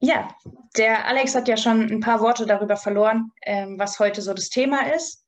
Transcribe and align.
Ja, 0.00 0.28
der 0.76 1.06
Alex 1.06 1.34
hat 1.34 1.48
ja 1.48 1.56
schon 1.56 1.90
ein 1.90 2.00
paar 2.00 2.20
Worte 2.20 2.46
darüber 2.46 2.76
verloren, 2.76 3.32
ähm, 3.42 3.78
was 3.78 3.98
heute 3.98 4.20
so 4.20 4.34
das 4.34 4.50
Thema 4.50 4.92
ist. 4.94 5.24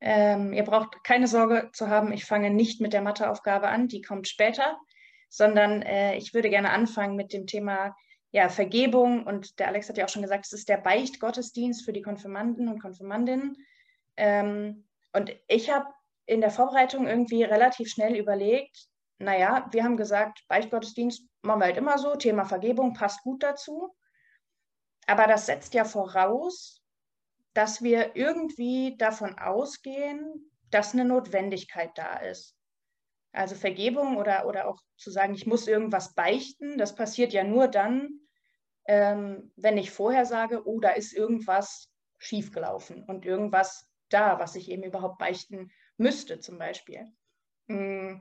Ähm, 0.00 0.52
ihr 0.52 0.64
braucht 0.64 1.02
keine 1.04 1.26
Sorge 1.26 1.70
zu 1.72 1.88
haben, 1.88 2.12
ich 2.12 2.24
fange 2.24 2.50
nicht 2.50 2.80
mit 2.80 2.92
der 2.92 3.02
Matheaufgabe 3.02 3.68
an, 3.68 3.88
die 3.88 4.02
kommt 4.02 4.28
später, 4.28 4.76
sondern 5.28 5.82
äh, 5.82 6.16
ich 6.16 6.34
würde 6.34 6.50
gerne 6.50 6.70
anfangen 6.70 7.16
mit 7.16 7.32
dem 7.32 7.46
Thema 7.46 7.96
ja, 8.30 8.48
Vergebung. 8.48 9.24
Und 9.24 9.58
der 9.58 9.68
Alex 9.68 9.88
hat 9.88 9.98
ja 9.98 10.04
auch 10.04 10.08
schon 10.08 10.22
gesagt, 10.22 10.46
es 10.46 10.52
ist 10.52 10.68
der 10.68 10.78
Beichtgottesdienst 10.78 11.84
für 11.84 11.92
die 11.92 12.02
Konfirmanden 12.02 12.68
und 12.68 12.80
Konfirmandinnen. 12.80 13.56
Ähm, 14.16 14.84
und 15.12 15.34
ich 15.48 15.70
habe 15.70 15.86
in 16.26 16.40
der 16.40 16.50
Vorbereitung 16.50 17.06
irgendwie 17.06 17.42
relativ 17.42 17.88
schnell 17.88 18.16
überlegt, 18.16 18.88
naja, 19.18 19.66
wir 19.72 19.82
haben 19.82 19.96
gesagt, 19.96 20.44
Beichtgottesdienst 20.48 21.24
machen 21.42 21.60
wir 21.60 21.66
halt 21.66 21.76
immer 21.76 21.98
so, 21.98 22.14
Thema 22.14 22.44
Vergebung 22.44 22.94
passt 22.94 23.22
gut 23.22 23.42
dazu. 23.42 23.94
Aber 25.08 25.26
das 25.26 25.46
setzt 25.46 25.72
ja 25.72 25.84
voraus, 25.84 26.82
dass 27.54 27.82
wir 27.82 28.14
irgendwie 28.14 28.96
davon 28.98 29.38
ausgehen, 29.38 30.52
dass 30.70 30.92
eine 30.92 31.06
Notwendigkeit 31.06 31.96
da 31.96 32.18
ist. 32.18 32.54
Also 33.32 33.54
Vergebung 33.54 34.18
oder, 34.18 34.46
oder 34.46 34.68
auch 34.68 34.78
zu 34.98 35.10
sagen, 35.10 35.34
ich 35.34 35.46
muss 35.46 35.66
irgendwas 35.66 36.14
beichten, 36.14 36.76
das 36.76 36.94
passiert 36.94 37.32
ja 37.32 37.42
nur 37.42 37.68
dann, 37.68 38.20
ähm, 38.86 39.50
wenn 39.56 39.78
ich 39.78 39.90
vorher 39.90 40.26
sage, 40.26 40.66
oh, 40.66 40.78
da 40.78 40.90
ist 40.90 41.14
irgendwas 41.14 41.90
schiefgelaufen 42.18 43.04
und 43.04 43.24
irgendwas 43.24 43.88
da, 44.10 44.38
was 44.38 44.56
ich 44.56 44.70
eben 44.70 44.82
überhaupt 44.82 45.18
beichten 45.18 45.70
müsste 45.96 46.38
zum 46.38 46.58
Beispiel. 46.58 47.06
Mm. 47.66 48.16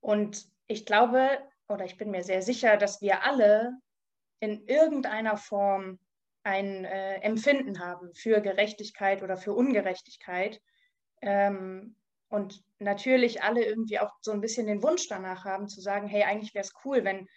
Und 0.00 0.46
ich 0.68 0.86
glaube, 0.86 1.40
oder 1.68 1.84
ich 1.84 1.96
bin 1.96 2.12
mir 2.12 2.22
sehr 2.22 2.42
sicher, 2.42 2.76
dass 2.76 3.00
wir 3.00 3.24
alle 3.24 3.72
in 4.40 4.66
irgendeiner 4.66 5.36
Form 5.36 5.98
ein 6.42 6.84
äh, 6.84 7.16
Empfinden 7.16 7.80
haben 7.80 8.14
für 8.14 8.40
Gerechtigkeit 8.40 9.22
oder 9.22 9.36
für 9.36 9.52
Ungerechtigkeit. 9.52 10.60
Ähm, 11.20 11.96
und 12.28 12.62
natürlich 12.78 13.42
alle 13.42 13.64
irgendwie 13.64 13.98
auch 13.98 14.12
so 14.20 14.32
ein 14.32 14.40
bisschen 14.40 14.66
den 14.66 14.82
Wunsch 14.82 15.08
danach 15.08 15.44
haben 15.44 15.68
zu 15.68 15.80
sagen, 15.80 16.06
hey, 16.06 16.22
eigentlich 16.22 16.54
wäre 16.54 16.64
es 16.64 16.74
cool, 16.84 17.04
wenn 17.04 17.28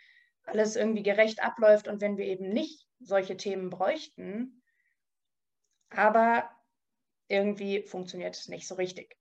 alles 0.45 0.75
irgendwie 0.75 1.03
gerecht 1.03 1.43
abläuft 1.43 1.87
und 1.87 2.01
wenn 2.01 2.17
wir 2.17 2.25
eben 2.25 2.49
nicht 2.49 2.87
solche 2.99 3.35
Themen 3.35 3.69
bräuchten. 3.69 4.61
Aber 5.89 6.49
irgendwie 7.27 7.83
funktioniert 7.83 8.35
es 8.35 8.47
nicht 8.47 8.67
so 8.67 8.75
richtig. 8.75 9.17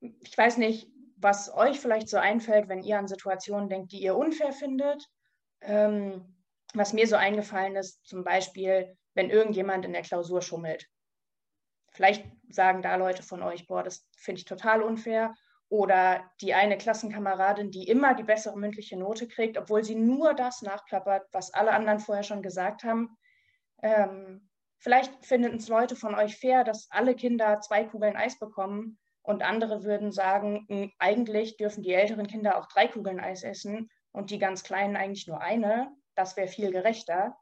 Ich 0.00 0.36
weiß 0.36 0.56
nicht, 0.56 0.88
was 1.16 1.54
euch 1.54 1.78
vielleicht 1.78 2.08
so 2.08 2.16
einfällt, 2.16 2.68
wenn 2.68 2.82
ihr 2.82 2.98
an 2.98 3.06
Situationen 3.06 3.68
denkt, 3.68 3.92
die 3.92 4.02
ihr 4.02 4.16
unfair 4.16 4.52
findet. 4.52 5.08
Ähm, 5.60 6.41
was 6.74 6.92
mir 6.92 7.06
so 7.06 7.16
eingefallen 7.16 7.76
ist, 7.76 8.04
zum 8.06 8.24
Beispiel, 8.24 8.96
wenn 9.14 9.30
irgendjemand 9.30 9.84
in 9.84 9.92
der 9.92 10.02
Klausur 10.02 10.42
schummelt. 10.42 10.88
Vielleicht 11.90 12.24
sagen 12.48 12.82
da 12.82 12.96
Leute 12.96 13.22
von 13.22 13.42
euch, 13.42 13.66
boah, 13.66 13.82
das 13.82 14.08
finde 14.16 14.40
ich 14.40 14.44
total 14.46 14.82
unfair. 14.82 15.34
Oder 15.68 16.30
die 16.40 16.52
eine 16.52 16.76
Klassenkameradin, 16.76 17.70
die 17.70 17.88
immer 17.88 18.14
die 18.14 18.24
bessere 18.24 18.58
mündliche 18.58 18.98
Note 18.98 19.26
kriegt, 19.26 19.56
obwohl 19.56 19.82
sie 19.84 19.94
nur 19.94 20.34
das 20.34 20.60
nachklappert, 20.60 21.26
was 21.32 21.54
alle 21.54 21.72
anderen 21.72 21.98
vorher 21.98 22.24
schon 22.24 22.42
gesagt 22.42 22.84
haben. 22.84 23.16
Ähm, 23.82 24.50
vielleicht 24.78 25.24
finden 25.24 25.56
es 25.56 25.68
Leute 25.68 25.96
von 25.96 26.14
euch 26.14 26.36
fair, 26.36 26.64
dass 26.64 26.88
alle 26.90 27.14
Kinder 27.14 27.60
zwei 27.60 27.84
Kugeln 27.84 28.16
Eis 28.16 28.38
bekommen 28.38 28.98
und 29.22 29.42
andere 29.42 29.84
würden 29.84 30.12
sagen, 30.12 30.66
hm, 30.68 30.92
eigentlich 30.98 31.56
dürfen 31.56 31.82
die 31.82 31.94
älteren 31.94 32.26
Kinder 32.26 32.58
auch 32.58 32.66
drei 32.66 32.86
Kugeln 32.86 33.20
Eis 33.20 33.42
essen 33.42 33.90
und 34.12 34.30
die 34.30 34.38
ganz 34.38 34.64
kleinen 34.64 34.96
eigentlich 34.96 35.26
nur 35.26 35.40
eine. 35.40 35.90
Das 36.14 36.36
wäre 36.36 36.48
viel 36.48 36.70
gerechter. 36.70 37.36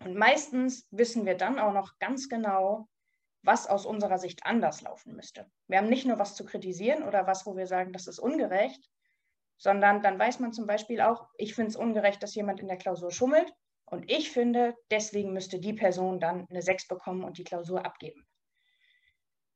Und 0.00 0.16
meistens 0.16 0.86
wissen 0.90 1.26
wir 1.26 1.36
dann 1.36 1.58
auch 1.58 1.72
noch 1.72 1.98
ganz 1.98 2.28
genau, 2.28 2.88
was 3.42 3.66
aus 3.66 3.86
unserer 3.86 4.18
Sicht 4.18 4.44
anders 4.44 4.82
laufen 4.82 5.14
müsste. 5.14 5.50
Wir 5.66 5.78
haben 5.78 5.88
nicht 5.88 6.06
nur 6.06 6.18
was 6.18 6.34
zu 6.34 6.44
kritisieren 6.44 7.02
oder 7.02 7.26
was, 7.26 7.46
wo 7.46 7.56
wir 7.56 7.66
sagen, 7.66 7.92
das 7.92 8.06
ist 8.06 8.18
ungerecht, 8.18 8.90
sondern 9.56 10.02
dann 10.02 10.18
weiß 10.18 10.40
man 10.40 10.52
zum 10.52 10.66
Beispiel 10.66 11.00
auch, 11.00 11.28
ich 11.36 11.54
finde 11.54 11.70
es 11.70 11.76
ungerecht, 11.76 12.22
dass 12.22 12.34
jemand 12.34 12.60
in 12.60 12.68
der 12.68 12.76
Klausur 12.76 13.10
schummelt 13.10 13.52
und 13.86 14.10
ich 14.10 14.30
finde, 14.30 14.74
deswegen 14.90 15.32
müsste 15.32 15.58
die 15.58 15.72
Person 15.72 16.20
dann 16.20 16.46
eine 16.48 16.62
6 16.62 16.88
bekommen 16.88 17.24
und 17.24 17.38
die 17.38 17.44
Klausur 17.44 17.84
abgeben. 17.84 18.26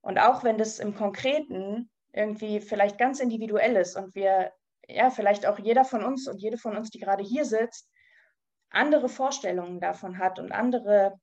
Und 0.00 0.19
auch 0.19 0.44
wenn 0.44 0.59
das 0.59 0.78
im 0.78 0.94
Konkreten 0.94 1.91
irgendwie 2.12 2.61
vielleicht 2.61 2.99
ganz 2.99 3.21
individuell 3.21 3.77
ist 3.77 3.97
und 3.97 4.15
wir, 4.15 4.53
ja, 4.87 5.11
vielleicht 5.11 5.47
auch 5.47 5.59
jeder 5.59 5.84
von 5.84 6.05
uns 6.05 6.28
und 6.28 6.38
jede 6.38 6.59
von 6.59 6.77
uns, 6.77 6.91
die 6.91 6.99
gerade 6.99 7.25
hier 7.25 7.44
sitzt, 7.44 7.88
andere 8.75 9.09
Vorstellungen 9.09 9.81
davon 9.81 10.19
hat 10.19 10.39
und 10.39 10.53
andere, 10.53 11.19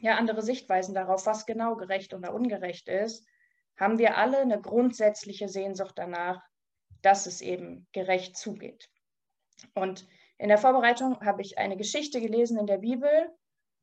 ja, 0.00 0.16
andere 0.16 0.42
Sichtweisen 0.42 0.94
darauf, 0.94 1.26
was 1.26 1.46
genau 1.46 1.76
gerecht 1.76 2.14
oder 2.14 2.34
ungerecht 2.34 2.88
ist, 2.88 3.26
haben 3.78 3.98
wir 3.98 4.16
alle 4.16 4.38
eine 4.38 4.60
grundsätzliche 4.60 5.48
Sehnsucht 5.48 5.94
danach, 5.96 6.42
dass 7.02 7.26
es 7.26 7.40
eben 7.40 7.86
gerecht 7.92 8.36
zugeht. 8.36 8.88
Und 9.74 10.06
in 10.38 10.48
der 10.48 10.58
Vorbereitung 10.58 11.20
habe 11.20 11.42
ich 11.42 11.58
eine 11.58 11.76
Geschichte 11.76 12.20
gelesen 12.20 12.58
in 12.58 12.66
der 12.66 12.78
Bibel 12.78 13.30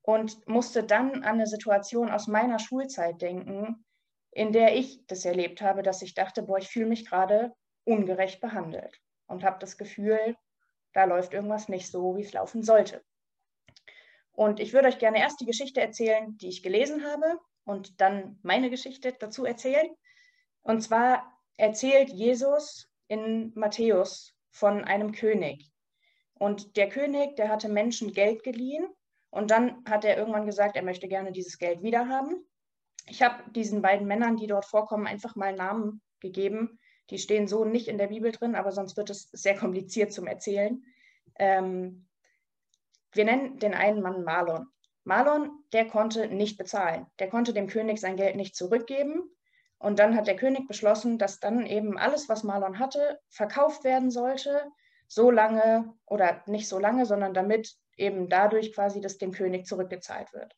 und 0.01 0.47
musste 0.47 0.83
dann 0.83 1.15
an 1.15 1.23
eine 1.23 1.47
Situation 1.47 2.09
aus 2.09 2.27
meiner 2.27 2.59
Schulzeit 2.59 3.21
denken, 3.21 3.85
in 4.31 4.51
der 4.51 4.75
ich 4.75 5.05
das 5.07 5.25
erlebt 5.25 5.61
habe, 5.61 5.83
dass 5.83 6.01
ich 6.01 6.13
dachte, 6.13 6.43
boah, 6.43 6.57
ich 6.57 6.69
fühle 6.69 6.87
mich 6.87 7.05
gerade 7.07 7.53
ungerecht 7.85 8.41
behandelt 8.41 8.99
und 9.27 9.43
habe 9.43 9.59
das 9.59 9.77
Gefühl, 9.77 10.35
da 10.93 11.05
läuft 11.05 11.33
irgendwas 11.33 11.69
nicht 11.69 11.89
so, 11.89 12.15
wie 12.17 12.23
es 12.23 12.33
laufen 12.33 12.63
sollte. 12.63 13.03
Und 14.31 14.59
ich 14.59 14.73
würde 14.73 14.87
euch 14.87 14.99
gerne 14.99 15.19
erst 15.19 15.41
die 15.41 15.45
Geschichte 15.45 15.81
erzählen, 15.81 16.37
die 16.37 16.47
ich 16.47 16.63
gelesen 16.63 17.03
habe 17.05 17.39
und 17.65 17.99
dann 17.99 18.39
meine 18.41 18.69
Geschichte 18.69 19.13
dazu 19.19 19.45
erzählen. 19.45 19.89
Und 20.61 20.81
zwar 20.81 21.37
erzählt 21.57 22.09
Jesus 22.09 22.89
in 23.07 23.51
Matthäus 23.55 24.33
von 24.51 24.83
einem 24.85 25.11
König. 25.11 25.69
Und 26.35 26.77
der 26.77 26.87
König, 26.87 27.35
der 27.35 27.49
hatte 27.49 27.67
Menschen 27.67 28.13
Geld 28.13 28.43
geliehen 28.43 28.87
und 29.29 29.51
dann 29.51 29.83
hat 29.85 30.05
er 30.05 30.17
irgendwann 30.17 30.45
gesagt, 30.45 30.75
er 30.75 30.83
möchte 30.83 31.07
gerne 31.07 31.31
dieses 31.31 31.57
Geld 31.57 31.83
wiederhaben. 31.83 32.47
Ich 33.07 33.21
habe 33.21 33.43
diesen 33.51 33.81
beiden 33.81 34.07
Männern, 34.07 34.37
die 34.37 34.47
dort 34.47 34.65
vorkommen, 34.65 35.07
einfach 35.07 35.35
mal 35.35 35.53
Namen 35.53 36.01
gegeben. 36.21 36.79
Die 37.09 37.17
stehen 37.17 37.47
so 37.47 37.65
nicht 37.65 37.87
in 37.87 37.97
der 37.97 38.07
Bibel 38.07 38.31
drin, 38.31 38.55
aber 38.55 38.71
sonst 38.71 38.97
wird 38.97 39.09
es 39.09 39.29
sehr 39.31 39.55
kompliziert 39.55 40.13
zum 40.13 40.27
Erzählen. 40.27 40.83
Ähm, 41.37 42.07
wir 43.11 43.25
nennen 43.25 43.57
den 43.59 43.73
einen 43.73 44.01
Mann 44.01 44.23
Marlon. 44.23 44.67
Marlon, 45.03 45.63
der 45.73 45.87
konnte 45.87 46.27
nicht 46.27 46.57
bezahlen. 46.57 47.07
Der 47.17 47.29
konnte 47.29 47.53
dem 47.53 47.67
König 47.67 47.99
sein 47.99 48.15
Geld 48.15 48.35
nicht 48.35 48.55
zurückgeben. 48.55 49.23
Und 49.79 49.97
dann 49.97 50.15
hat 50.15 50.27
der 50.27 50.35
König 50.35 50.67
beschlossen, 50.67 51.17
dass 51.17 51.39
dann 51.39 51.65
eben 51.65 51.97
alles, 51.97 52.29
was 52.29 52.43
Marlon 52.43 52.79
hatte, 52.79 53.19
verkauft 53.29 53.83
werden 53.83 54.11
sollte, 54.11 54.69
so 55.07 55.31
lange 55.31 55.93
oder 56.05 56.43
nicht 56.45 56.67
so 56.67 56.77
lange, 56.77 57.05
sondern 57.05 57.33
damit 57.33 57.75
eben 57.97 58.29
dadurch 58.29 58.73
quasi 58.73 59.01
das 59.01 59.17
dem 59.17 59.31
König 59.31 59.65
zurückgezahlt 59.65 60.33
wird. 60.33 60.53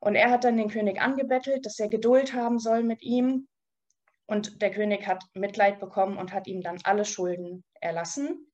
Und 0.00 0.14
er 0.14 0.30
hat 0.30 0.44
dann 0.44 0.56
den 0.56 0.70
König 0.70 1.00
angebettelt, 1.00 1.66
dass 1.66 1.78
er 1.78 1.88
Geduld 1.88 2.32
haben 2.32 2.58
soll 2.58 2.84
mit 2.84 3.02
ihm. 3.02 3.48
Und 4.28 4.60
der 4.60 4.70
König 4.70 5.06
hat 5.06 5.24
Mitleid 5.32 5.80
bekommen 5.80 6.18
und 6.18 6.34
hat 6.34 6.46
ihm 6.46 6.60
dann 6.60 6.78
alle 6.84 7.06
Schulden 7.06 7.64
erlassen. 7.80 8.46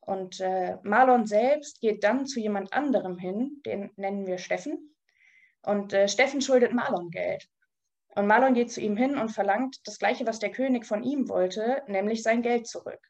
Und 0.00 0.40
äh, 0.40 0.78
Marlon 0.82 1.26
selbst 1.26 1.80
geht 1.80 2.02
dann 2.02 2.26
zu 2.26 2.40
jemand 2.40 2.72
anderem 2.72 3.18
hin, 3.18 3.62
den 3.64 3.92
nennen 3.94 4.26
wir 4.26 4.38
Steffen. 4.38 4.96
Und 5.62 5.92
äh, 5.92 6.08
Steffen 6.08 6.40
schuldet 6.40 6.72
Marlon 6.72 7.10
Geld. 7.10 7.48
Und 8.16 8.26
Marlon 8.26 8.54
geht 8.54 8.72
zu 8.72 8.80
ihm 8.80 8.96
hin 8.96 9.16
und 9.16 9.30
verlangt 9.30 9.76
das 9.84 10.00
Gleiche, 10.00 10.26
was 10.26 10.40
der 10.40 10.50
König 10.50 10.86
von 10.86 11.04
ihm 11.04 11.28
wollte, 11.28 11.84
nämlich 11.86 12.24
sein 12.24 12.42
Geld 12.42 12.66
zurück. 12.66 13.00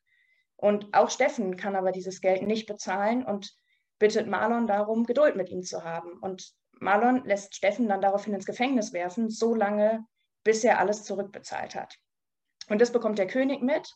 Und 0.56 0.94
auch 0.94 1.08
Steffen 1.08 1.56
kann 1.56 1.76
aber 1.76 1.92
dieses 1.92 2.20
Geld 2.20 2.42
nicht 2.42 2.66
bezahlen 2.66 3.24
und 3.24 3.56
bittet 3.98 4.26
Marlon 4.26 4.66
darum, 4.66 5.04
Geduld 5.04 5.34
mit 5.34 5.48
ihm 5.48 5.62
zu 5.62 5.82
haben. 5.82 6.18
Und 6.20 6.52
Marlon 6.78 7.24
lässt 7.24 7.54
Steffen 7.54 7.88
dann 7.88 8.02
daraufhin 8.02 8.34
ins 8.34 8.44
Gefängnis 8.44 8.92
werfen, 8.92 9.30
so 9.30 9.54
lange, 9.54 10.04
bis 10.44 10.62
er 10.62 10.78
alles 10.78 11.04
zurückbezahlt 11.04 11.74
hat. 11.74 12.01
Und 12.72 12.80
das 12.80 12.90
bekommt 12.90 13.18
der 13.18 13.26
König 13.26 13.60
mit. 13.60 13.94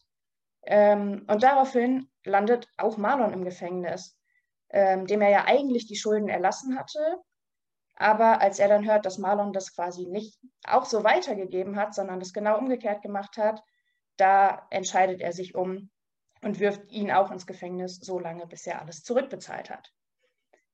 Ähm, 0.67 1.25
und 1.29 1.43
daraufhin 1.43 2.11
landet 2.27 2.69
auch 2.77 2.99
Marlon 2.99 3.33
im 3.33 3.43
Gefängnis, 3.43 4.19
ähm, 4.69 5.07
dem 5.07 5.23
er 5.23 5.31
ja 5.31 5.45
eigentlich 5.47 5.87
die 5.87 5.97
Schulden 5.97 6.29
erlassen 6.29 6.79
hatte. 6.79 7.01
Aber 7.95 8.43
als 8.43 8.59
er 8.59 8.69
dann 8.69 8.85
hört, 8.85 9.07
dass 9.07 9.17
Marlon 9.17 9.55
das 9.55 9.75
quasi 9.75 10.05
nicht 10.05 10.39
auch 10.67 10.85
so 10.85 11.05
weitergegeben 11.05 11.77
hat, 11.77 11.95
sondern 11.95 12.21
das 12.21 12.35
genau 12.35 12.59
umgekehrt 12.59 13.01
gemacht 13.01 13.39
hat, 13.39 13.63
da 14.19 14.67
entscheidet 14.69 15.23
er 15.23 15.33
sich 15.33 15.55
um 15.55 15.91
und 16.43 16.61
wirft 16.61 16.93
ihn 16.93 17.11
auch 17.11 17.31
ins 17.31 17.47
Gefängnis 17.47 17.97
so 17.97 18.19
lange, 18.19 18.47
bis 18.47 18.67
er 18.67 18.83
alles 18.83 19.03
zurückbezahlt 19.03 19.71
hat. 19.71 19.91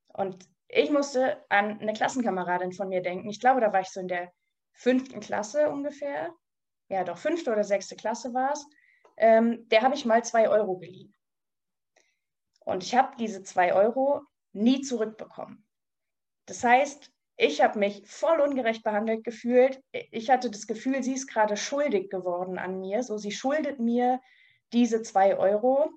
Und 0.08 0.44
ich 0.66 0.90
musste 0.90 1.44
an 1.50 1.78
eine 1.78 1.92
Klassenkameradin 1.92 2.72
von 2.72 2.88
mir 2.88 3.00
denken. 3.00 3.28
Ich 3.28 3.38
glaube, 3.38 3.60
da 3.60 3.72
war 3.72 3.82
ich 3.82 3.90
so 3.90 4.00
in 4.00 4.08
der 4.08 4.32
fünften 4.72 5.20
Klasse 5.20 5.70
ungefähr. 5.70 6.34
Ja, 6.88 7.04
doch 7.04 7.18
fünfte 7.18 7.52
oder 7.52 7.64
sechste 7.64 7.96
Klasse 7.96 8.34
war 8.34 8.52
es. 8.52 8.66
Ähm, 9.16 9.68
der 9.68 9.82
habe 9.82 9.94
ich 9.94 10.04
mal 10.04 10.24
zwei 10.24 10.48
Euro 10.48 10.76
geliehen. 10.76 11.14
Und 12.60 12.82
ich 12.82 12.94
habe 12.94 13.16
diese 13.18 13.42
zwei 13.42 13.74
Euro 13.74 14.22
nie 14.52 14.82
zurückbekommen. 14.82 15.66
Das 16.46 16.62
heißt, 16.62 17.10
ich 17.36 17.60
habe 17.60 17.78
mich 17.78 18.06
voll 18.06 18.40
ungerecht 18.40 18.84
behandelt 18.84 19.24
gefühlt. 19.24 19.82
Ich 19.92 20.30
hatte 20.30 20.50
das 20.50 20.66
Gefühl, 20.66 21.02
sie 21.02 21.14
ist 21.14 21.26
gerade 21.26 21.56
schuldig 21.56 22.10
geworden 22.10 22.58
an 22.58 22.78
mir. 22.78 23.02
So, 23.02 23.16
sie 23.16 23.32
schuldet 23.32 23.80
mir 23.80 24.20
diese 24.72 25.02
zwei 25.02 25.36
Euro. 25.36 25.90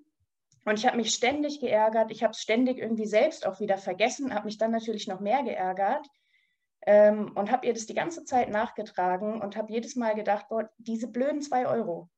Und 0.66 0.80
ich 0.80 0.88
habe 0.88 0.98
mich 0.98 1.14
ständig 1.14 1.60
geärgert. 1.60 2.12
Ich 2.12 2.24
habe 2.24 2.32
es 2.32 2.40
ständig 2.40 2.78
irgendwie 2.78 3.06
selbst 3.06 3.46
auch 3.46 3.60
wieder 3.60 3.78
vergessen, 3.78 4.34
habe 4.34 4.46
mich 4.46 4.58
dann 4.58 4.72
natürlich 4.72 5.08
noch 5.08 5.20
mehr 5.20 5.44
geärgert 5.44 6.08
ähm, 6.86 7.32
und 7.36 7.52
habe 7.52 7.66
ihr 7.66 7.74
das 7.74 7.86
die 7.86 7.96
ganze 7.96 8.24
Zeit 8.26 8.50
nachgetragen 8.50 9.42
und 9.42 9.56
habe 9.56 9.74
jedes 9.74 9.96
Mal 9.96 10.16
gedacht, 10.16 10.48
boah, 10.50 10.70
diese 10.78 11.08
blöden 11.08 11.42
zwei 11.42 11.68
Euro. 11.68 12.10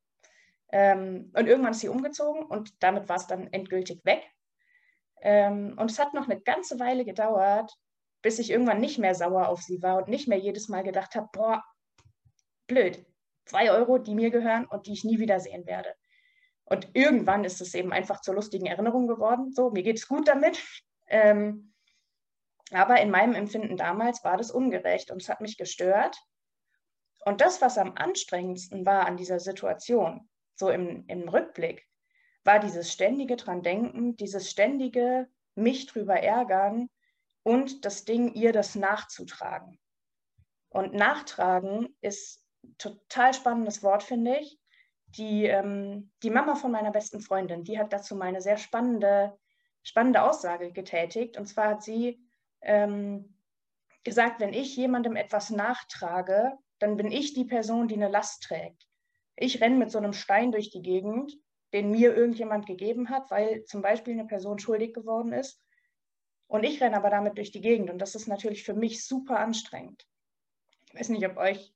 Ähm, 0.72 1.32
und 1.36 1.48
irgendwann 1.48 1.72
ist 1.72 1.80
sie 1.80 1.90
umgezogen 1.90 2.44
und 2.44 2.84
damit 2.84 3.08
war 3.08 3.16
es 3.16 3.28
dann 3.28 3.48
endgültig 3.54 4.04
weg. 4.04 4.30
Ähm, 5.22 5.76
und 5.78 5.90
es 5.90 6.00
hat 6.00 6.14
noch 6.14 6.28
eine 6.28 6.42
ganze 6.42 6.80
Weile 6.80 7.06
gedauert, 7.06 7.74
bis 8.22 8.40
ich 8.40 8.52
irgendwann 8.52 8.82
nicht 8.82 9.00
mehr 9.00 9.16
sauer 9.16 9.48
auf 9.48 9.62
sie 9.62 9.82
war 9.82 9.98
und 9.98 10.10
nicht 10.10 10.28
mehr 10.28 10.38
jedes 10.38 10.68
Mal 10.68 10.84
gedacht 10.84 11.16
habe, 11.16 11.30
boah, 11.32 11.64
blöd, 12.68 13.06
zwei 13.46 13.72
Euro, 13.72 13.98
die 13.98 14.16
mir 14.16 14.30
gehören 14.30 14.66
und 14.66 14.88
die 14.88 14.94
ich 14.94 15.06
nie 15.06 15.20
wiedersehen 15.20 15.66
werde. 15.66 15.94
Und 16.66 16.90
irgendwann 16.94 17.46
ist 17.46 17.62
es 17.62 17.74
eben 17.74 17.94
einfach 17.94 18.20
zur 18.20 18.36
lustigen 18.36 18.66
Erinnerung 18.66 19.08
geworden. 19.08 19.54
So, 19.54 19.72
mir 19.72 19.84
geht 19.84 19.98
es 19.98 20.08
gut 20.08 20.28
damit. 20.28 20.62
Ähm, 21.10 21.72
aber 22.72 23.00
in 23.02 23.12
meinem 23.12 23.34
Empfinden 23.34 23.78
damals 23.78 24.24
war 24.24 24.38
das 24.38 24.52
ungerecht 24.52 25.12
und 25.12 25.22
es 25.22 25.30
hat 25.30 25.42
mich 25.42 25.58
gestört. 25.58 26.18
Und 27.26 27.42
das, 27.42 27.62
was 27.62 27.78
am 27.78 27.94
anstrengendsten 27.96 28.86
war 28.86 29.06
an 29.06 29.18
dieser 29.18 29.40
Situation, 29.40 30.30
so 30.56 30.70
im, 30.70 31.06
im 31.08 31.28
Rückblick, 31.30 31.86
war 32.44 32.60
dieses 32.60 32.92
ständige 32.92 33.36
dran 33.36 33.62
denken, 33.62 34.16
dieses 34.16 34.50
ständige 34.50 35.28
mich 35.56 35.86
drüber 35.88 36.16
ärgern 36.16 36.90
und 37.44 37.86
das 37.86 38.06
Ding, 38.06 38.34
ihr 38.34 38.54
das 38.54 38.76
nachzutragen. 38.76 39.80
Und 40.70 40.94
nachtragen 40.94 41.96
ist 42.02 42.44
total 42.78 43.34
spannendes 43.34 43.84
Wort, 43.84 44.04
finde 44.04 44.38
ich. 44.38 44.60
Die, 45.08 45.46
ähm, 45.46 46.12
die 46.24 46.30
Mama 46.30 46.56
von 46.56 46.72
meiner 46.72 46.92
besten 46.92 47.22
Freundin, 47.22 47.64
die 47.64 47.80
hat 47.80 47.94
dazu 47.94 48.16
mal 48.16 48.28
eine 48.28 48.42
sehr 48.42 48.58
spannende, 48.58 49.38
spannende 49.84 50.22
Aussage 50.22 50.72
getätigt. 50.72 51.38
Und 51.38 51.48
zwar 51.48 51.70
hat 51.70 51.84
sie 51.84 52.22
ähm, 52.68 53.36
gesagt, 54.04 54.40
wenn 54.40 54.54
ich 54.54 54.76
jemandem 54.76 55.16
etwas 55.16 55.50
nachtrage, 55.50 56.54
dann 56.80 56.96
bin 56.98 57.12
ich 57.12 57.34
die 57.34 57.46
Person, 57.46 57.88
die 57.88 57.96
eine 57.96 58.10
Last 58.10 58.44
trägt. 58.44 58.88
Ich 59.36 59.62
renne 59.62 59.78
mit 59.78 59.92
so 59.92 59.98
einem 59.98 60.14
Stein 60.14 60.52
durch 60.52 60.70
die 60.70 60.82
Gegend, 60.82 61.34
den 61.74 61.92
mir 61.92 62.16
irgendjemand 62.16 62.66
gegeben 62.66 63.10
hat, 63.10 63.30
weil 63.32 63.66
zum 63.66 63.82
Beispiel 63.82 64.14
eine 64.14 64.26
Person 64.26 64.60
schuldig 64.60 64.94
geworden 64.94 65.34
ist. 65.34 65.62
Und 66.48 66.64
ich 66.64 66.82
renne 66.82 66.96
aber 66.96 67.10
damit 67.10 67.38
durch 67.38 67.52
die 67.52 67.62
Gegend. 67.62 67.90
Und 67.90 68.00
das 68.00 68.16
ist 68.16 68.28
natürlich 68.28 68.64
für 68.64 68.74
mich 68.74 69.06
super 69.06 69.40
anstrengend. 69.40 70.08
Ich 70.88 71.00
weiß 71.00 71.10
nicht, 71.10 71.28
ob 71.28 71.38
euch 71.38 71.74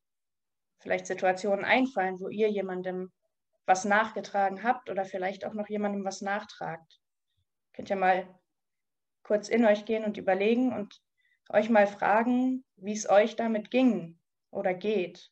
vielleicht 0.79 1.07
Situationen 1.07 1.65
einfallen, 1.65 2.19
wo 2.19 2.29
ihr 2.29 2.49
jemandem 2.49 3.11
was 3.65 3.85
nachgetragen 3.85 4.63
habt 4.63 4.89
oder 4.89 5.05
vielleicht 5.05 5.45
auch 5.45 5.53
noch 5.53 5.69
jemandem 5.69 6.03
was 6.03 6.21
nachtragt. 6.21 6.99
Könnt 7.73 7.89
ihr 7.89 7.95
mal 7.95 8.27
kurz 9.23 9.49
in 9.49 9.65
euch 9.65 9.85
gehen 9.85 10.03
und 10.03 10.17
überlegen 10.17 10.73
und 10.73 11.01
euch 11.49 11.69
mal 11.69 11.87
fragen, 11.87 12.63
wie 12.77 12.93
es 12.93 13.09
euch 13.09 13.35
damit 13.35 13.71
ging 13.71 14.19
oder 14.51 14.73
geht. 14.73 15.31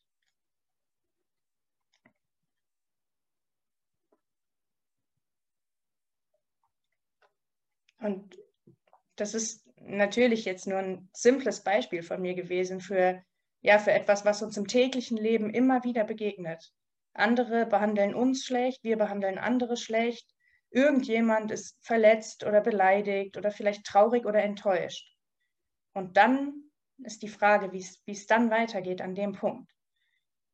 Und 7.98 8.38
das 9.16 9.34
ist 9.34 9.68
natürlich 9.76 10.44
jetzt 10.44 10.66
nur 10.66 10.78
ein 10.78 11.08
simples 11.12 11.62
Beispiel 11.62 12.02
von 12.02 12.20
mir 12.20 12.34
gewesen 12.34 12.80
für, 12.80 13.22
ja, 13.60 13.78
für 13.78 13.92
etwas, 13.92 14.24
was 14.24 14.42
uns 14.42 14.56
im 14.56 14.66
täglichen 14.66 15.18
Leben 15.18 15.50
immer 15.50 15.84
wieder 15.84 16.04
begegnet. 16.04 16.72
Andere 17.12 17.66
behandeln 17.66 18.14
uns 18.14 18.44
schlecht, 18.44 18.82
wir 18.84 18.96
behandeln 18.96 19.38
andere 19.38 19.76
schlecht. 19.76 20.26
Irgendjemand 20.70 21.50
ist 21.50 21.76
verletzt 21.84 22.44
oder 22.44 22.60
beleidigt 22.60 23.36
oder 23.36 23.50
vielleicht 23.50 23.84
traurig 23.84 24.24
oder 24.24 24.42
enttäuscht. 24.42 25.16
Und 25.92 26.16
dann 26.16 26.70
ist 26.98 27.22
die 27.22 27.28
Frage, 27.28 27.72
wie 27.72 28.12
es 28.12 28.26
dann 28.26 28.50
weitergeht 28.50 29.00
an 29.00 29.14
dem 29.14 29.32
Punkt. 29.32 29.72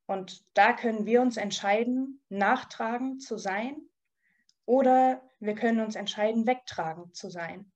Und 0.06 0.44
da 0.54 0.72
können 0.72 1.04
wir 1.04 1.20
uns 1.20 1.36
entscheiden, 1.36 2.22
nachtragend 2.28 3.22
zu 3.22 3.36
sein 3.36 3.76
oder 4.64 5.20
wir 5.40 5.54
können 5.54 5.80
uns 5.80 5.96
entscheiden, 5.96 6.46
wegtragend 6.46 7.14
zu 7.14 7.28
sein. 7.28 7.72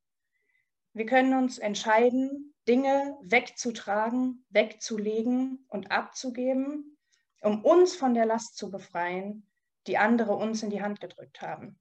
Wir 0.92 1.06
können 1.06 1.34
uns 1.34 1.58
entscheiden, 1.58 2.54
Dinge 2.66 3.16
wegzutragen, 3.22 4.44
wegzulegen 4.50 5.66
und 5.68 5.90
abzugeben, 5.90 6.96
um 7.42 7.64
uns 7.64 7.96
von 7.96 8.14
der 8.14 8.26
Last 8.26 8.56
zu 8.56 8.70
befreien, 8.70 9.48
die 9.86 9.98
andere 9.98 10.34
uns 10.34 10.62
in 10.62 10.70
die 10.70 10.82
Hand 10.82 11.00
gedrückt 11.00 11.42
haben. 11.42 11.78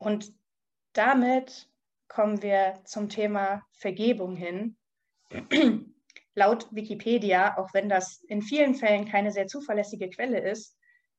Und 0.00 0.32
damit 0.94 1.68
kommen 2.08 2.42
wir 2.42 2.80
zum 2.84 3.08
Thema 3.08 3.62
Vergebung 3.72 4.34
hin. 4.34 4.76
Laut 6.34 6.66
Wikipedia, 6.74 7.58
auch 7.58 7.72
wenn 7.74 7.88
das 7.88 8.22
in 8.22 8.42
vielen 8.42 8.74
Fällen 8.74 9.06
keine 9.06 9.30
sehr 9.30 9.46
zuverlässige 9.46 10.08
Quelle 10.08 10.40
ist, 10.40 10.76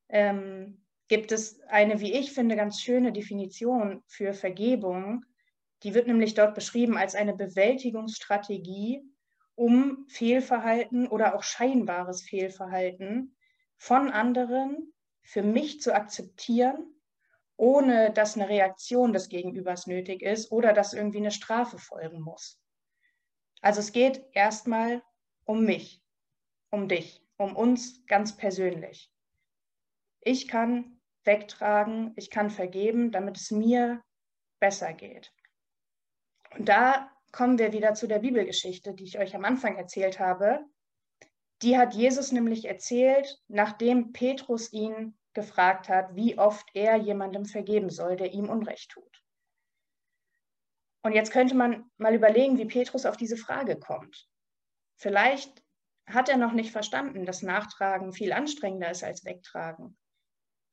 ähm, 0.09 0.83
gibt 1.07 1.31
es 1.31 1.61
eine, 1.67 2.01
wie 2.01 2.13
ich 2.13 2.33
finde, 2.33 2.55
ganz 2.55 2.81
schöne 2.81 3.13
Definition 3.13 4.03
für 4.07 4.33
Vergebung, 4.33 5.25
die 5.83 5.93
wird 5.93 6.07
nämlich 6.07 6.33
dort 6.33 6.55
beschrieben 6.55 6.97
als 6.97 7.15
eine 7.15 7.35
Bewältigungsstrategie, 7.35 9.01
um 9.55 10.05
Fehlverhalten 10.07 11.07
oder 11.07 11.35
auch 11.35 11.43
scheinbares 11.43 12.23
Fehlverhalten 12.23 13.35
von 13.77 14.09
anderen 14.09 14.93
für 15.21 15.43
mich 15.43 15.81
zu 15.81 15.93
akzeptieren, 15.93 17.00
ohne 17.61 18.11
dass 18.11 18.35
eine 18.35 18.49
Reaktion 18.49 19.13
des 19.13 19.29
Gegenübers 19.29 19.85
nötig 19.85 20.23
ist 20.23 20.51
oder 20.51 20.73
dass 20.73 20.93
irgendwie 20.93 21.19
eine 21.19 21.29
Strafe 21.29 21.77
folgen 21.77 22.19
muss. 22.19 22.59
Also 23.61 23.81
es 23.81 23.91
geht 23.91 24.25
erstmal 24.33 25.03
um 25.45 25.63
mich, 25.63 26.01
um 26.71 26.87
dich, 26.87 27.23
um 27.37 27.55
uns 27.55 28.03
ganz 28.07 28.35
persönlich. 28.35 29.11
Ich 30.21 30.47
kann 30.47 30.99
wegtragen, 31.23 32.13
ich 32.15 32.31
kann 32.31 32.49
vergeben, 32.49 33.11
damit 33.11 33.37
es 33.37 33.51
mir 33.51 34.01
besser 34.59 34.93
geht. 34.93 35.31
Und 36.57 36.67
da 36.67 37.11
kommen 37.31 37.59
wir 37.59 37.73
wieder 37.73 37.93
zu 37.93 38.07
der 38.07 38.19
Bibelgeschichte, 38.19 38.95
die 38.95 39.03
ich 39.03 39.19
euch 39.19 39.35
am 39.35 39.45
Anfang 39.45 39.77
erzählt 39.77 40.19
habe. 40.19 40.65
Die 41.61 41.77
hat 41.77 41.93
Jesus 41.93 42.31
nämlich 42.31 42.65
erzählt, 42.65 43.39
nachdem 43.47 44.13
Petrus 44.13 44.73
ihn 44.73 45.15
gefragt 45.33 45.89
hat, 45.89 46.15
wie 46.15 46.37
oft 46.37 46.69
er 46.73 46.95
jemandem 46.97 47.45
vergeben 47.45 47.89
soll, 47.89 48.15
der 48.15 48.33
ihm 48.33 48.49
Unrecht 48.49 48.91
tut. 48.91 49.23
Und 51.03 51.13
jetzt 51.13 51.31
könnte 51.31 51.55
man 51.55 51.89
mal 51.97 52.13
überlegen, 52.13 52.57
wie 52.57 52.65
Petrus 52.65 53.05
auf 53.05 53.17
diese 53.17 53.37
Frage 53.37 53.79
kommt. 53.79 54.27
Vielleicht 54.97 55.63
hat 56.05 56.29
er 56.29 56.37
noch 56.37 56.51
nicht 56.51 56.71
verstanden, 56.71 57.25
dass 57.25 57.41
Nachtragen 57.41 58.13
viel 58.13 58.33
anstrengender 58.33 58.91
ist 58.91 59.03
als 59.03 59.25
Wegtragen. 59.25 59.97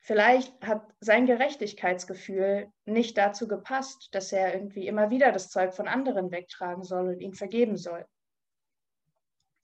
Vielleicht 0.00 0.64
hat 0.64 0.86
sein 1.00 1.26
Gerechtigkeitsgefühl 1.26 2.72
nicht 2.84 3.18
dazu 3.18 3.48
gepasst, 3.48 4.08
dass 4.12 4.32
er 4.32 4.54
irgendwie 4.54 4.86
immer 4.86 5.10
wieder 5.10 5.32
das 5.32 5.50
Zeug 5.50 5.74
von 5.74 5.88
anderen 5.88 6.30
wegtragen 6.30 6.82
soll 6.82 7.08
und 7.08 7.20
ihm 7.20 7.34
vergeben 7.34 7.76
soll. 7.76 8.06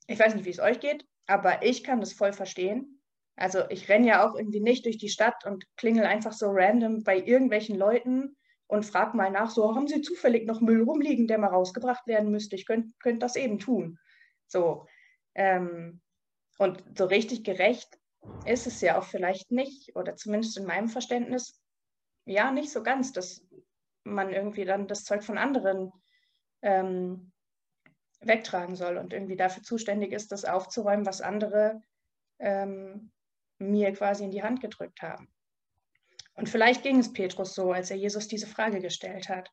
Ich 0.07 0.19
weiß 0.19 0.35
nicht, 0.35 0.45
wie 0.45 0.51
es 0.51 0.59
euch 0.59 0.79
geht, 0.79 1.05
aber 1.25 1.63
ich 1.63 1.83
kann 1.83 1.99
das 1.99 2.13
voll 2.13 2.33
verstehen. 2.33 2.94
Also 3.35 3.69
ich 3.69 3.89
renne 3.89 4.07
ja 4.07 4.27
auch 4.27 4.35
irgendwie 4.35 4.61
nicht 4.61 4.85
durch 4.85 4.97
die 4.97 5.09
Stadt 5.09 5.45
und 5.45 5.65
klingel 5.75 6.05
einfach 6.05 6.33
so 6.33 6.47
random 6.49 7.03
bei 7.03 7.17
irgendwelchen 7.17 7.77
Leuten 7.77 8.37
und 8.67 8.85
frage 8.85 9.15
mal 9.17 9.29
nach, 9.29 9.49
so 9.49 9.75
haben 9.75 9.87
Sie 9.87 10.01
zufällig 10.01 10.47
noch 10.47 10.61
Müll 10.61 10.81
rumliegen, 10.83 11.27
der 11.27 11.37
mal 11.37 11.47
rausgebracht 11.49 12.07
werden 12.07 12.31
müsste? 12.31 12.55
Ich 12.55 12.65
könnte 12.65 12.93
könnt 12.99 13.21
das 13.21 13.35
eben 13.35 13.59
tun. 13.59 13.99
So. 14.47 14.87
Ähm, 15.35 16.01
und 16.57 16.83
so 16.97 17.05
richtig 17.05 17.43
gerecht 17.43 17.99
ist 18.45 18.65
es 18.65 18.81
ja 18.81 18.97
auch 18.97 19.03
vielleicht 19.03 19.51
nicht, 19.51 19.95
oder 19.95 20.15
zumindest 20.15 20.57
in 20.57 20.65
meinem 20.65 20.87
Verständnis, 20.87 21.61
ja, 22.25 22.51
nicht 22.51 22.71
so 22.71 22.81
ganz, 22.81 23.11
dass 23.11 23.45
man 24.03 24.31
irgendwie 24.31 24.65
dann 24.65 24.87
das 24.87 25.03
Zeug 25.03 25.23
von 25.23 25.37
anderen 25.37 25.91
ähm, 26.61 27.31
wegtragen 28.21 28.75
soll 28.75 28.97
und 28.97 29.13
irgendwie 29.13 29.35
dafür 29.35 29.61
zuständig 29.61 30.11
ist, 30.11 30.31
das 30.31 30.45
aufzuräumen, 30.45 31.05
was 31.05 31.21
andere 31.21 31.81
ähm, 32.39 33.11
mir 33.57 33.93
quasi 33.93 34.23
in 34.23 34.31
die 34.31 34.43
Hand 34.43 34.61
gedrückt 34.61 35.01
haben. 35.01 35.29
Und 36.35 36.49
vielleicht 36.49 36.83
ging 36.83 36.99
es 36.99 37.13
Petrus 37.13 37.55
so, 37.55 37.71
als 37.71 37.89
er 37.89 37.97
Jesus 37.97 38.27
diese 38.27 38.47
Frage 38.47 38.79
gestellt 38.79 39.29
hat. 39.29 39.51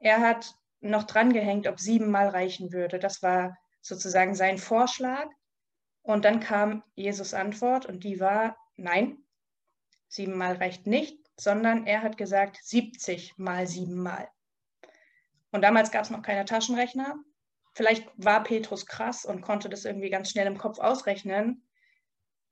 Er 0.00 0.20
hat 0.20 0.54
noch 0.80 1.04
drangehängt, 1.04 1.66
ob 1.66 1.80
siebenmal 1.80 2.28
reichen 2.28 2.72
würde. 2.72 2.98
Das 2.98 3.22
war 3.22 3.56
sozusagen 3.80 4.34
sein 4.34 4.58
Vorschlag. 4.58 5.26
Und 6.02 6.26
dann 6.26 6.40
kam 6.40 6.82
Jesus 6.94 7.32
Antwort 7.32 7.86
und 7.86 8.04
die 8.04 8.20
war, 8.20 8.56
nein, 8.76 9.16
siebenmal 10.08 10.56
reicht 10.56 10.86
nicht, 10.86 11.18
sondern 11.40 11.86
er 11.86 12.02
hat 12.02 12.18
gesagt 12.18 12.58
70 12.62 13.38
mal 13.38 13.66
siebenmal. 13.66 14.28
Und 15.50 15.62
damals 15.62 15.90
gab 15.90 16.04
es 16.04 16.10
noch 16.10 16.22
keine 16.22 16.44
Taschenrechner. 16.44 17.16
Vielleicht 17.74 18.08
war 18.16 18.42
Petrus 18.42 18.86
krass 18.86 19.24
und 19.24 19.40
konnte 19.40 19.68
das 19.68 19.84
irgendwie 19.84 20.10
ganz 20.10 20.30
schnell 20.30 20.46
im 20.46 20.58
Kopf 20.58 20.78
ausrechnen. 20.78 21.66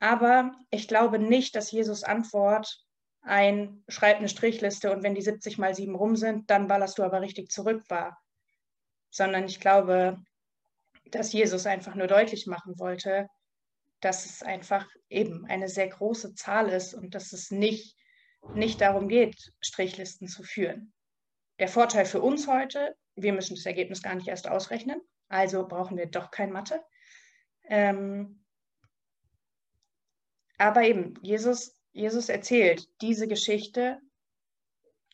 Aber 0.02 0.50
ich 0.70 0.88
glaube 0.88 1.20
nicht, 1.20 1.54
dass 1.54 1.70
Jesus 1.70 2.02
Antwort 2.02 2.84
ein 3.20 3.84
schreib 3.86 4.16
eine 4.16 4.28
Strichliste 4.28 4.90
und 4.90 5.04
wenn 5.04 5.14
die 5.14 5.22
70 5.22 5.58
mal 5.58 5.76
7 5.76 5.94
rum 5.94 6.16
sind, 6.16 6.50
dann 6.50 6.66
ballerst 6.66 6.98
du 6.98 7.04
aber 7.04 7.20
richtig 7.20 7.52
zurück 7.52 7.84
war. 7.88 8.20
Sondern 9.10 9.44
ich 9.44 9.60
glaube, 9.60 10.18
dass 11.12 11.32
Jesus 11.32 11.66
einfach 11.66 11.94
nur 11.94 12.08
deutlich 12.08 12.48
machen 12.48 12.80
wollte, 12.80 13.28
dass 14.00 14.26
es 14.26 14.42
einfach 14.42 14.88
eben 15.08 15.46
eine 15.46 15.68
sehr 15.68 15.86
große 15.86 16.34
Zahl 16.34 16.68
ist 16.70 16.94
und 16.94 17.14
dass 17.14 17.32
es 17.32 17.52
nicht, 17.52 17.96
nicht 18.54 18.80
darum 18.80 19.06
geht, 19.06 19.52
Strichlisten 19.60 20.26
zu 20.26 20.42
führen. 20.42 20.92
Der 21.60 21.68
Vorteil 21.68 22.06
für 22.06 22.20
uns 22.20 22.48
heute, 22.48 22.96
wir 23.14 23.32
müssen 23.32 23.54
das 23.54 23.66
Ergebnis 23.66 24.02
gar 24.02 24.16
nicht 24.16 24.26
erst 24.26 24.48
ausrechnen, 24.48 25.00
also 25.28 25.64
brauchen 25.68 25.96
wir 25.96 26.06
doch 26.06 26.32
kein 26.32 26.50
Mathe. 26.50 26.82
Ähm, 27.68 28.41
aber 30.58 30.82
eben, 30.82 31.14
Jesus, 31.22 31.76
Jesus 31.92 32.28
erzählt 32.28 32.88
diese 33.00 33.28
Geschichte 33.28 34.00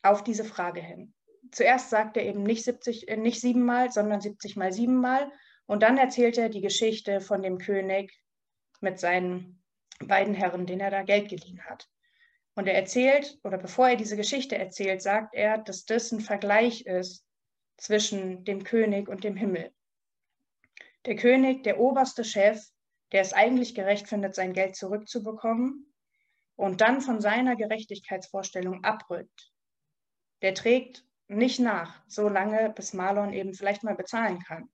auf 0.03 0.23
diese 0.23 0.45
Frage 0.45 0.81
hin. 0.81 1.15
Zuerst 1.51 1.91
sagt 1.91 2.17
er 2.17 2.25
eben 2.25 2.43
nicht, 2.43 2.65
70, 2.65 3.09
äh, 3.09 3.17
nicht 3.17 3.41
siebenmal, 3.41 3.91
sondern 3.91 4.21
70 4.21 4.57
mal 4.57 4.73
siebenmal. 4.73 5.31
Und 5.67 5.83
dann 5.83 5.99
erzählt 5.99 6.39
er 6.39 6.49
die 6.49 6.61
Geschichte 6.61 7.21
von 7.21 7.43
dem 7.43 7.59
König 7.59 8.13
mit 8.81 8.99
seinen 8.99 9.63
beiden 10.01 10.35
Herren, 10.35 10.67
denen 10.67 10.81
er 10.81 10.91
da 10.91 11.03
Geld 11.03 11.29
geliehen 11.29 11.63
hat. 11.65 11.89
Und 12.55 12.67
er 12.67 12.75
erzählt, 12.75 13.39
oder 13.45 13.59
bevor 13.59 13.89
er 13.89 13.97
diese 13.97 14.17
Geschichte 14.17 14.57
erzählt, 14.57 15.03
sagt 15.03 15.35
er, 15.35 15.59
dass 15.59 15.85
das 15.85 16.13
ein 16.13 16.21
Vergleich 16.21 16.87
ist 16.87 17.25
zwischen 17.77 18.45
dem 18.45 18.65
König 18.65 19.09
und 19.09 19.25
dem 19.25 19.37
Himmel. 19.37 19.73
Der 21.07 21.17
König, 21.17 21.63
der 21.63 21.79
oberste 21.79 22.25
Chef, 22.25 22.61
der 23.13 23.23
es 23.23 23.33
eigentlich 23.33 23.75
gerecht 23.75 24.09
findet, 24.09 24.35
sein 24.35 24.53
Geld 24.53 24.77
zurückzubekommen 24.77 25.93
und 26.57 26.81
dann 26.81 27.01
von 27.01 27.21
seiner 27.21 27.57
Gerechtigkeitsvorstellung 27.57 28.85
abrückt, 28.85 29.53
der 30.43 30.55
trägt 30.55 31.05
nicht 31.29 31.61
nach, 31.61 32.03
so 32.07 32.29
lange, 32.29 32.71
bis 32.71 32.95
Marlon 32.95 33.33
eben 33.33 33.55
vielleicht 33.55 33.85
mal 33.85 33.95
bezahlen 33.95 34.41
kann. 34.41 34.69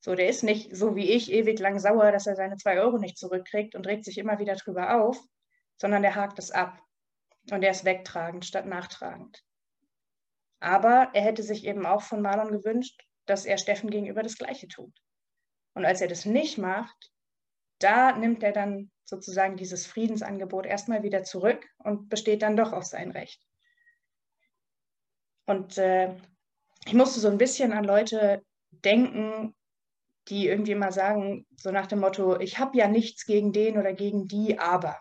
So, 0.00 0.14
der 0.14 0.28
ist 0.28 0.42
nicht 0.42 0.74
so 0.74 0.96
wie 0.96 1.10
ich 1.10 1.32
ewig 1.32 1.58
lang 1.58 1.78
sauer, 1.78 2.12
dass 2.12 2.26
er 2.26 2.36
seine 2.36 2.56
zwei 2.56 2.78
Euro 2.78 2.98
nicht 2.98 3.16
zurückkriegt 3.16 3.74
und 3.74 3.86
regt 3.86 4.04
sich 4.04 4.18
immer 4.18 4.38
wieder 4.38 4.54
drüber 4.54 5.02
auf, 5.02 5.18
sondern 5.76 6.02
der 6.02 6.14
hakt 6.14 6.38
es 6.38 6.50
ab. 6.50 6.78
Und 7.50 7.62
er 7.62 7.70
ist 7.70 7.84
wegtragend 7.84 8.44
statt 8.44 8.66
nachtragend. 8.66 9.42
Aber 10.60 11.10
er 11.12 11.22
hätte 11.22 11.42
sich 11.42 11.64
eben 11.64 11.86
auch 11.86 12.02
von 12.02 12.22
Marlon 12.22 12.50
gewünscht, 12.50 13.02
dass 13.26 13.46
er 13.46 13.58
Steffen 13.58 13.90
gegenüber 13.90 14.22
das 14.22 14.36
Gleiche 14.36 14.68
tut. 14.68 14.94
Und 15.74 15.84
als 15.84 16.00
er 16.00 16.08
das 16.08 16.24
nicht 16.24 16.58
macht, 16.58 17.13
da 17.78 18.16
nimmt 18.16 18.42
er 18.42 18.52
dann 18.52 18.90
sozusagen 19.04 19.56
dieses 19.56 19.86
Friedensangebot 19.86 20.66
erstmal 20.66 21.02
wieder 21.02 21.24
zurück 21.24 21.66
und 21.78 22.08
besteht 22.08 22.42
dann 22.42 22.56
doch 22.56 22.72
auf 22.72 22.84
sein 22.84 23.10
Recht. 23.10 23.42
Und 25.46 25.76
äh, 25.78 26.14
ich 26.86 26.94
musste 26.94 27.20
so 27.20 27.28
ein 27.28 27.38
bisschen 27.38 27.72
an 27.72 27.84
Leute 27.84 28.42
denken, 28.70 29.54
die 30.28 30.48
irgendwie 30.48 30.74
mal 30.74 30.92
sagen, 30.92 31.46
so 31.56 31.70
nach 31.70 31.86
dem 31.86 32.00
Motto, 32.00 32.40
ich 32.40 32.58
habe 32.58 32.78
ja 32.78 32.88
nichts 32.88 33.26
gegen 33.26 33.52
den 33.52 33.78
oder 33.78 33.92
gegen 33.92 34.26
die, 34.26 34.58
aber. 34.58 34.98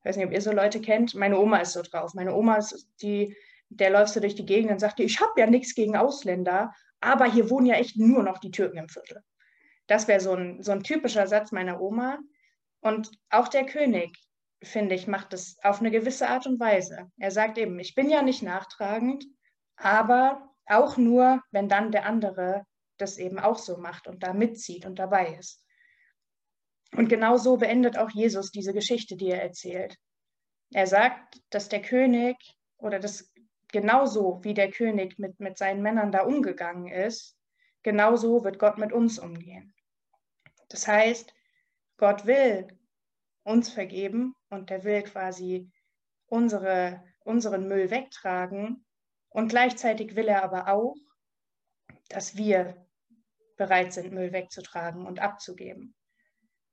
Ich 0.00 0.04
weiß 0.06 0.16
nicht, 0.16 0.26
ob 0.26 0.32
ihr 0.32 0.40
so 0.40 0.52
Leute 0.52 0.80
kennt. 0.80 1.14
Meine 1.14 1.38
Oma 1.38 1.58
ist 1.58 1.72
so 1.72 1.82
drauf. 1.82 2.14
Meine 2.14 2.34
Oma 2.34 2.56
ist 2.56 2.88
die, 3.00 3.36
der 3.68 3.90
läufst 3.90 4.16
du 4.16 4.20
durch 4.20 4.34
die 4.34 4.44
Gegend 4.44 4.70
und 4.72 4.80
sagt, 4.80 5.00
ich 5.00 5.20
habe 5.20 5.40
ja 5.40 5.46
nichts 5.46 5.74
gegen 5.74 5.96
Ausländer, 5.96 6.74
aber 7.00 7.30
hier 7.30 7.48
wohnen 7.48 7.66
ja 7.66 7.76
echt 7.76 7.96
nur 7.96 8.22
noch 8.22 8.38
die 8.38 8.50
Türken 8.50 8.78
im 8.78 8.88
Viertel. 8.88 9.22
Das 9.86 10.08
wäre 10.08 10.20
so 10.20 10.34
ein, 10.34 10.62
so 10.62 10.72
ein 10.72 10.82
typischer 10.82 11.26
Satz 11.26 11.52
meiner 11.52 11.80
Oma. 11.80 12.18
Und 12.80 13.10
auch 13.30 13.48
der 13.48 13.66
König, 13.66 14.16
finde 14.62 14.94
ich, 14.94 15.06
macht 15.06 15.32
es 15.32 15.56
auf 15.62 15.80
eine 15.80 15.90
gewisse 15.90 16.28
Art 16.28 16.46
und 16.46 16.60
Weise. 16.60 17.10
Er 17.18 17.30
sagt 17.30 17.58
eben, 17.58 17.78
ich 17.78 17.94
bin 17.94 18.08
ja 18.08 18.22
nicht 18.22 18.42
nachtragend, 18.42 19.24
aber 19.76 20.50
auch 20.66 20.96
nur, 20.96 21.42
wenn 21.50 21.68
dann 21.68 21.92
der 21.92 22.06
andere 22.06 22.64
das 22.96 23.18
eben 23.18 23.38
auch 23.38 23.58
so 23.58 23.76
macht 23.76 24.06
und 24.06 24.22
da 24.22 24.32
mitzieht 24.32 24.86
und 24.86 24.98
dabei 24.98 25.34
ist. 25.34 25.64
Und 26.96 27.08
genau 27.08 27.36
so 27.36 27.56
beendet 27.56 27.98
auch 27.98 28.10
Jesus 28.10 28.50
diese 28.50 28.72
Geschichte, 28.72 29.16
die 29.16 29.30
er 29.30 29.42
erzählt. 29.42 29.96
Er 30.72 30.86
sagt, 30.86 31.40
dass 31.50 31.68
der 31.68 31.82
König 31.82 32.36
oder 32.78 33.00
das 33.00 33.32
genauso 33.72 34.38
wie 34.44 34.54
der 34.54 34.70
König 34.70 35.18
mit, 35.18 35.40
mit 35.40 35.58
seinen 35.58 35.82
Männern 35.82 36.12
da 36.12 36.22
umgegangen 36.22 36.86
ist, 36.86 37.36
genauso 37.84 38.42
wird 38.42 38.58
Gott 38.58 38.78
mit 38.78 38.92
uns 38.92 39.20
umgehen. 39.20 39.72
Das 40.68 40.88
heißt, 40.88 41.32
Gott 41.96 42.26
will 42.26 42.66
uns 43.44 43.70
vergeben 43.70 44.34
und 44.50 44.70
er 44.72 44.82
will 44.82 45.02
quasi 45.02 45.70
unsere, 46.26 47.04
unseren 47.20 47.68
Müll 47.68 47.90
wegtragen 47.90 48.84
und 49.28 49.48
gleichzeitig 49.48 50.16
will 50.16 50.26
er 50.26 50.42
aber 50.42 50.68
auch, 50.68 50.96
dass 52.08 52.36
wir 52.36 52.84
bereit 53.56 53.92
sind, 53.92 54.12
Müll 54.12 54.32
wegzutragen 54.32 55.06
und 55.06 55.20
abzugeben. 55.20 55.94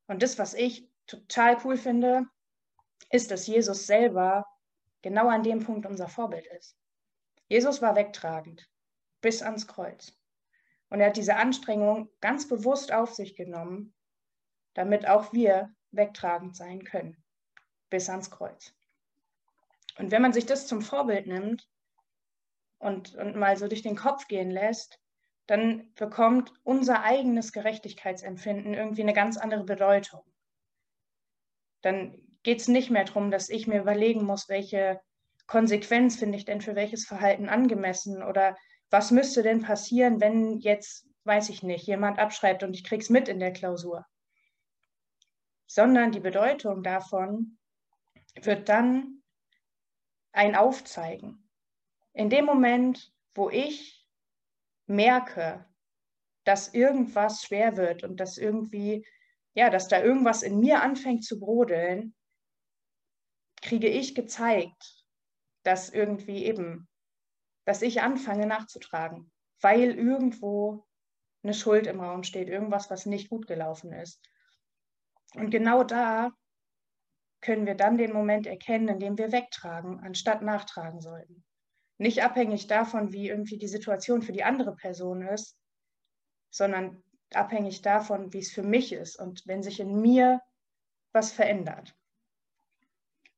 Und 0.08 0.24
das, 0.24 0.40
was 0.40 0.54
ich 0.54 0.90
total 1.06 1.58
cool 1.64 1.78
finde, 1.78 2.26
ist, 3.12 3.30
dass 3.30 3.48
Jesus 3.48 3.86
selber 3.86 4.46
genau 5.02 5.28
an 5.28 5.44
dem 5.44 5.64
Punkt 5.64 5.86
unser 5.86 6.08
Vorbild 6.08 6.48
ist. 6.58 6.78
Jesus 7.48 7.82
war 7.82 7.96
wegtragend 7.96 8.68
bis 9.20 9.42
ans 9.42 9.68
Kreuz. 9.68 10.18
Und 10.92 11.00
er 11.00 11.08
hat 11.08 11.18
diese 11.18 11.38
Anstrengung 11.38 12.10
ganz 12.20 12.48
bewusst 12.50 12.92
auf 12.92 13.14
sich 13.14 13.36
genommen, 13.36 13.94
damit 14.74 15.08
auch 15.08 15.32
wir 15.32 15.74
wegtragend 15.92 16.56
sein 16.56 16.84
können 16.84 17.24
bis 17.90 18.10
ans 18.10 18.30
Kreuz. 18.30 18.74
Und 19.98 20.12
wenn 20.12 20.22
man 20.22 20.34
sich 20.34 20.46
das 20.46 20.68
zum 20.68 20.82
Vorbild 20.82 21.28
nimmt 21.28 21.70
und, 22.78 23.16
und 23.16 23.38
mal 23.38 23.56
so 23.56 23.70
durch 23.70 23.82
den 23.82 23.96
Kopf 23.96 24.28
gehen 24.28 24.52
lässt, 24.52 25.00
dann 25.48 25.94
bekommt 25.96 26.54
unser 26.64 27.04
eigenes 27.04 27.54
Gerechtigkeitsempfinden 27.54 28.74
irgendwie 28.74 29.02
eine 29.02 29.14
ganz 29.14 29.38
andere 29.38 29.64
Bedeutung. 29.64 30.22
Dann 31.82 32.22
geht 32.44 32.60
es 32.60 32.68
nicht 32.68 32.90
mehr 32.90 33.06
darum, 33.06 33.32
dass 33.32 33.50
ich 33.50 33.66
mir 33.66 33.80
überlegen 33.80 34.26
muss, 34.26 34.50
welche 34.50 35.00
Konsequenz 35.48 36.18
finde 36.18 36.38
ich 36.38 36.46
denn 36.46 36.60
für 36.60 36.76
welches 36.76 37.06
Verhalten 37.06 37.48
angemessen 37.48 38.24
oder 38.24 38.58
was 38.92 39.10
müsste 39.12 39.42
denn 39.42 39.62
passieren, 39.62 40.20
wenn 40.20 40.60
jetzt, 40.60 41.08
weiß 41.24 41.50
ich 41.50 41.64
nicht, 41.64 41.88
jemand 41.88 42.20
abschreibt 42.20 42.62
und 42.62 42.74
ich 42.74 42.84
krieg's 42.84 43.10
mit 43.10 43.28
in 43.28 43.40
der 43.40 43.54
Klausur. 43.54 44.06
Sondern 45.66 46.12
die 46.12 46.20
Bedeutung 46.20 46.84
davon 46.84 47.58
wird 48.36 48.68
dann 48.70 49.24
ein 50.34 50.56
Aufzeigen. 50.56 51.50
In 52.14 52.30
dem 52.30 52.46
Moment, 52.46 53.14
wo 53.34 53.50
ich 53.50 54.06
merke, 54.88 55.66
dass 56.44 56.74
irgendwas 56.74 57.44
schwer 57.44 57.78
wird 57.78 58.04
und 58.04 58.20
dass 58.20 58.38
irgendwie, 58.38 59.06
ja, 59.54 59.70
dass 59.70 59.88
da 59.88 60.02
irgendwas 60.02 60.44
in 60.44 60.60
mir 60.60 60.82
anfängt 60.82 61.24
zu 61.24 61.40
brodeln, 61.40 62.14
kriege 63.62 63.88
ich 63.88 64.16
gezeigt, 64.16 65.06
dass 65.64 65.90
irgendwie 65.90 66.46
eben, 66.46 66.90
dass 67.66 67.82
ich 67.82 68.02
anfange 68.02 68.48
nachzutragen, 68.48 69.32
weil 69.62 69.92
irgendwo 69.92 70.86
eine 71.44 71.54
Schuld 71.54 71.88
im 71.88 72.00
Raum 72.00 72.24
steht, 72.24 72.50
irgendwas, 72.50 72.90
was 72.90 73.06
nicht 73.06 73.30
gut 73.30 73.48
gelaufen 73.48 73.94
ist. 73.94 74.22
Und 75.34 75.50
genau 75.50 75.84
da 75.84 76.32
können 77.42 77.66
wir 77.66 77.76
dann 77.76 77.98
den 77.98 78.14
Moment 78.14 78.46
erkennen, 78.46 78.88
in 78.88 79.00
dem 79.00 79.18
wir 79.18 79.32
wegtragen, 79.32 80.00
anstatt 80.00 80.42
nachtragen 80.42 81.02
sollten 81.02 81.44
nicht 82.02 82.24
abhängig 82.24 82.66
davon, 82.66 83.14
wie 83.14 83.30
irgendwie 83.30 83.60
die 83.60 83.68
Situation 83.68 84.24
für 84.24 84.32
die 84.32 84.44
andere 84.44 84.76
Person 84.76 85.22
ist, 85.22 85.56
sondern 86.50 87.04
abhängig 87.32 87.84
davon, 87.84 88.34
wie 88.34 88.40
es 88.40 88.52
für 88.52 88.64
mich 88.64 88.92
ist 88.92 89.18
und 89.18 89.44
wenn 89.46 89.62
sich 89.62 89.80
in 89.80 90.02
mir 90.02 90.42
was 91.14 91.32
verändert. 91.32 91.96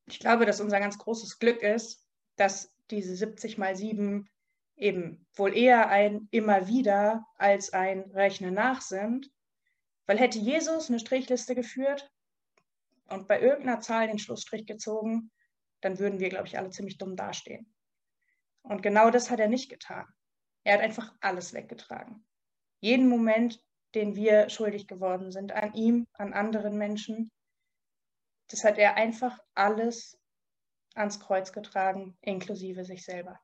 Ich 0.05 0.17
glaube, 0.19 0.45
dass 0.45 0.61
unser 0.61 0.79
ganz 0.79 0.97
großes 0.97 1.39
Glück 1.39 1.61
ist, 1.61 2.07
dass 2.37 2.72
diese 2.91 3.15
70 3.15 3.57
mal 3.57 3.75
7 3.75 4.29
eben 4.75 5.25
wohl 5.35 5.55
eher 5.55 5.89
ein 5.89 6.27
immer 6.31 6.67
wieder 6.67 7.25
als 7.37 7.71
ein 7.73 8.01
Rechnen 8.11 8.53
nach 8.53 8.81
sind, 8.81 9.31
weil 10.05 10.19
hätte 10.19 10.39
Jesus 10.39 10.89
eine 10.89 10.99
Strichliste 10.99 11.55
geführt 11.55 12.11
und 13.07 13.27
bei 13.27 13.39
irgendeiner 13.39 13.79
Zahl 13.79 14.07
den 14.07 14.19
Schlussstrich 14.19 14.65
gezogen, 14.65 15.31
dann 15.81 15.99
würden 15.99 16.19
wir, 16.19 16.29
glaube 16.29 16.47
ich, 16.47 16.57
alle 16.57 16.69
ziemlich 16.69 16.97
dumm 16.97 17.15
dastehen. 17.15 17.73
Und 18.61 18.81
genau 18.81 19.09
das 19.09 19.29
hat 19.29 19.39
er 19.39 19.47
nicht 19.47 19.69
getan. 19.69 20.05
Er 20.63 20.75
hat 20.75 20.81
einfach 20.81 21.13
alles 21.19 21.53
weggetragen. 21.53 22.25
Jeden 22.79 23.07
Moment, 23.07 23.61
den 23.93 24.15
wir 24.15 24.49
schuldig 24.49 24.87
geworden 24.87 25.31
sind, 25.31 25.51
an 25.51 25.73
ihm, 25.73 26.07
an 26.13 26.33
anderen 26.33 26.77
Menschen, 26.77 27.31
das 28.47 28.63
hat 28.63 28.77
er 28.77 28.95
einfach 28.95 29.39
alles 29.53 30.17
ans 30.93 31.19
Kreuz 31.19 31.51
getragen, 31.51 32.17
inklusive 32.21 32.85
sich 32.85 33.03
selber. 33.03 33.39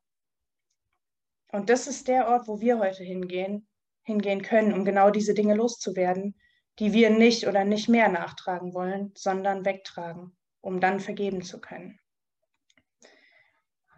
Und 1.52 1.70
das 1.70 1.88
ist 1.88 2.08
der 2.08 2.28
Ort, 2.28 2.48
wo 2.48 2.60
wir 2.62 2.80
heute 2.80 3.04
hingehen, 3.04 3.68
hingehen 4.04 4.42
können, 4.42 4.74
um 4.74 4.86
genau 4.86 5.10
diese 5.10 5.34
Dinge 5.34 5.56
loszuwerden, 5.56 6.36
die 6.80 6.94
wir 6.94 7.10
nicht 7.10 7.48
oder 7.48 7.66
nicht 7.66 7.90
mehr 7.90 8.08
nachtragen 8.10 8.74
wollen, 8.74 9.12
sondern 9.16 9.66
wegtragen, 9.66 10.38
um 10.62 10.80
dann 10.80 11.00
vergeben 11.00 11.42
zu 11.42 11.60
können. 11.60 12.00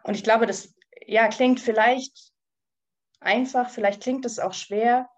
Und 0.03 0.15
ich 0.15 0.24
glaube, 0.24 0.48
das 0.48 0.74
ja, 1.05 1.27
klingt 1.27 1.60
vielleicht 1.60 2.31
einfach, 3.20 3.70
vielleicht 3.70 4.01
klingt 4.01 4.25
es 4.25 4.39
auch 4.39 4.53
schwer. 4.53 5.10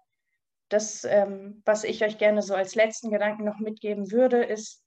Das, 0.68 1.04
ähm, 1.04 1.62
was 1.64 1.84
ich 1.84 2.04
euch 2.04 2.18
gerne 2.18 2.42
so 2.42 2.54
als 2.54 2.74
letzten 2.74 3.10
Gedanken 3.10 3.44
noch 3.44 3.58
mitgeben 3.58 4.10
würde, 4.10 4.44
ist 4.44 4.83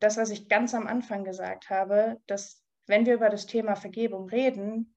das, 0.00 0.16
was 0.16 0.30
ich 0.30 0.48
ganz 0.48 0.74
am 0.74 0.86
Anfang 0.86 1.24
gesagt 1.24 1.70
habe, 1.70 2.20
dass 2.26 2.62
wenn 2.86 3.06
wir 3.06 3.14
über 3.14 3.28
das 3.28 3.46
Thema 3.46 3.76
Vergebung 3.76 4.28
reden, 4.28 4.94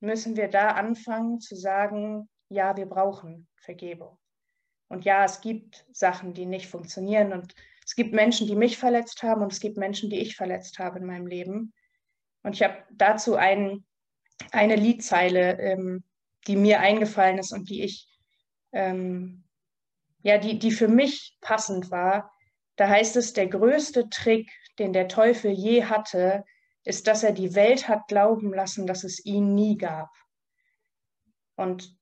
müssen 0.00 0.36
wir 0.36 0.48
da 0.48 0.70
anfangen 0.70 1.40
zu 1.40 1.56
sagen, 1.56 2.28
ja, 2.48 2.76
wir 2.76 2.86
brauchen 2.86 3.48
Vergebung. 3.56 4.18
Und 4.88 5.04
ja, 5.04 5.24
es 5.24 5.40
gibt 5.40 5.84
Sachen, 5.92 6.32
die 6.34 6.46
nicht 6.46 6.68
funktionieren 6.68 7.32
und 7.32 7.54
es 7.84 7.94
gibt 7.94 8.14
Menschen, 8.14 8.46
die 8.46 8.56
mich 8.56 8.78
verletzt 8.78 9.22
haben 9.22 9.42
und 9.42 9.52
es 9.52 9.60
gibt 9.60 9.76
Menschen, 9.76 10.10
die 10.10 10.20
ich 10.20 10.36
verletzt 10.36 10.78
habe 10.78 10.98
in 10.98 11.06
meinem 11.06 11.26
Leben. 11.26 11.72
Und 12.42 12.54
ich 12.54 12.62
habe 12.62 12.84
dazu 12.92 13.36
ein, 13.36 13.84
eine 14.52 14.76
Liedzeile, 14.76 15.58
ähm, 15.58 16.04
die 16.46 16.56
mir 16.56 16.80
eingefallen 16.80 17.38
ist 17.38 17.52
und 17.52 17.68
die 17.68 17.82
ich, 17.82 18.08
ähm, 18.72 19.44
ja, 20.22 20.38
die, 20.38 20.58
die 20.58 20.70
für 20.70 20.88
mich 20.88 21.36
passend 21.40 21.90
war. 21.90 22.32
Da 22.76 22.88
heißt 22.88 23.16
es, 23.16 23.32
der 23.32 23.48
größte 23.48 24.08
Trick, 24.10 24.50
den 24.78 24.92
der 24.92 25.08
Teufel 25.08 25.50
je 25.50 25.84
hatte, 25.84 26.44
ist, 26.84 27.06
dass 27.06 27.22
er 27.22 27.32
die 27.32 27.54
Welt 27.54 27.88
hat 27.88 28.06
glauben 28.08 28.52
lassen, 28.52 28.86
dass 28.86 29.02
es 29.02 29.24
ihn 29.24 29.54
nie 29.54 29.76
gab. 29.76 30.10
Und 31.56 31.96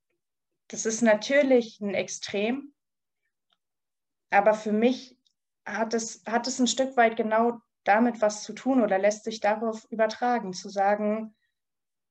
das 0.69 0.85
ist 0.85 1.03
natürlich 1.03 1.81
ein 1.81 1.95
Extrem, 1.95 2.75
aber 4.31 4.55
für 4.55 4.73
mich 4.73 5.17
hat 5.65 5.95
es, 5.95 6.23
hat 6.27 6.47
es 6.49 6.59
ein 6.59 6.67
Stück 6.67 6.97
weit 6.97 7.17
genau 7.17 7.61
damit 7.85 8.21
was 8.21 8.43
zu 8.43 8.53
tun 8.53 8.83
oder 8.83 8.99
lässt 8.99 9.25
sich 9.25 9.41
darauf 9.41 9.85
übertragen, 9.91 10.53
zu 10.53 10.69
sagen, 10.69 11.37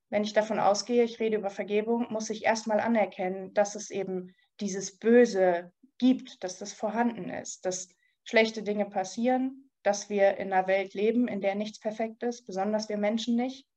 wenn 0.09 0.23
ich 0.23 0.33
davon 0.33 0.59
ausgehe, 0.59 1.03
ich 1.03 1.19
rede 1.19 1.37
über 1.37 1.49
Vergebung, 1.49 2.07
muss 2.11 2.29
ich 2.29 2.45
erstmal 2.45 2.79
anerkennen, 2.79 3.53
dass 3.53 3.75
es 3.75 3.89
eben 3.89 4.33
dieses 4.59 4.99
Böse 4.99 5.73
gibt, 5.97 6.43
dass 6.43 6.59
das 6.59 6.71
vorhanden 6.71 7.29
ist, 7.29 7.65
dass 7.65 7.89
schlechte 8.23 8.63
Dinge 8.63 8.85
passieren, 8.85 9.69
dass 9.83 10.09
wir 10.09 10.37
in 10.37 10.53
einer 10.53 10.67
Welt 10.67 10.93
leben, 10.93 11.27
in 11.27 11.41
der 11.41 11.55
nichts 11.55 11.79
perfekt 11.79 12.23
ist, 12.23 12.45
besonders 12.45 12.89
wir 12.89 12.97
Menschen 12.97 13.35
nicht, 13.35 13.67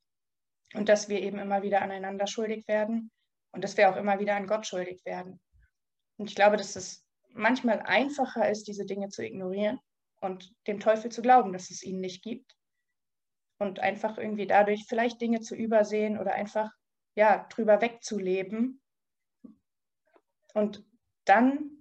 und 0.74 0.88
dass 0.88 1.08
wir 1.08 1.20
eben 1.20 1.38
immer 1.38 1.62
wieder 1.62 1.82
aneinander 1.82 2.26
schuldig 2.26 2.66
werden 2.68 3.10
und 3.52 3.64
dass 3.64 3.76
wir 3.76 3.90
auch 3.90 3.96
immer 3.96 4.18
wieder 4.18 4.36
an 4.36 4.46
Gott 4.46 4.66
schuldig 4.66 5.04
werden. 5.04 5.40
Und 6.16 6.30
ich 6.30 6.36
glaube, 6.36 6.56
dass 6.56 6.76
es 6.76 7.04
manchmal 7.30 7.80
einfacher 7.80 8.48
ist, 8.50 8.66
diese 8.68 8.86
Dinge 8.86 9.08
zu 9.08 9.24
ignorieren 9.24 9.78
und 10.20 10.52
dem 10.66 10.80
Teufel 10.80 11.10
zu 11.10 11.22
glauben, 11.22 11.52
dass 11.52 11.70
es 11.70 11.82
ihn 11.82 12.00
nicht 12.00 12.22
gibt. 12.22 12.56
Und 13.58 13.80
einfach 13.80 14.18
irgendwie 14.18 14.46
dadurch 14.46 14.84
vielleicht 14.86 15.20
Dinge 15.20 15.40
zu 15.40 15.54
übersehen 15.54 16.18
oder 16.18 16.34
einfach 16.34 16.70
ja 17.14 17.46
drüber 17.48 17.80
wegzuleben. 17.80 18.82
Und 20.52 20.84
dann 21.24 21.75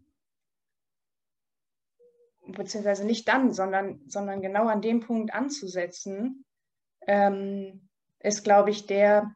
beziehungsweise 2.48 3.06
nicht 3.06 3.28
dann, 3.28 3.52
sondern, 3.54 4.02
sondern 4.08 4.42
genau 4.42 4.68
an 4.68 4.82
dem 4.82 5.00
Punkt 5.00 5.34
anzusetzen, 5.34 6.46
ähm, 7.08 7.90
ist, 8.20 8.44
glaube 8.44 8.72
ich, 8.72 8.86
der, 8.88 9.36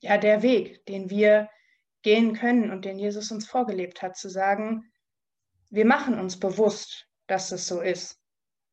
ja, 0.00 0.18
der 0.18 0.42
Weg, 0.42 0.84
den 0.86 1.10
wir 1.10 1.48
gehen 2.02 2.34
können 2.34 2.70
und 2.70 2.84
den 2.84 2.98
Jesus 2.98 3.30
uns 3.32 3.46
vorgelebt 3.46 4.02
hat, 4.02 4.16
zu 4.16 4.28
sagen, 4.28 4.90
wir 5.70 5.84
machen 5.84 6.18
uns 6.18 6.38
bewusst, 6.38 7.06
dass 7.26 7.50
es 7.52 7.66
so 7.66 7.80
ist 7.80 8.20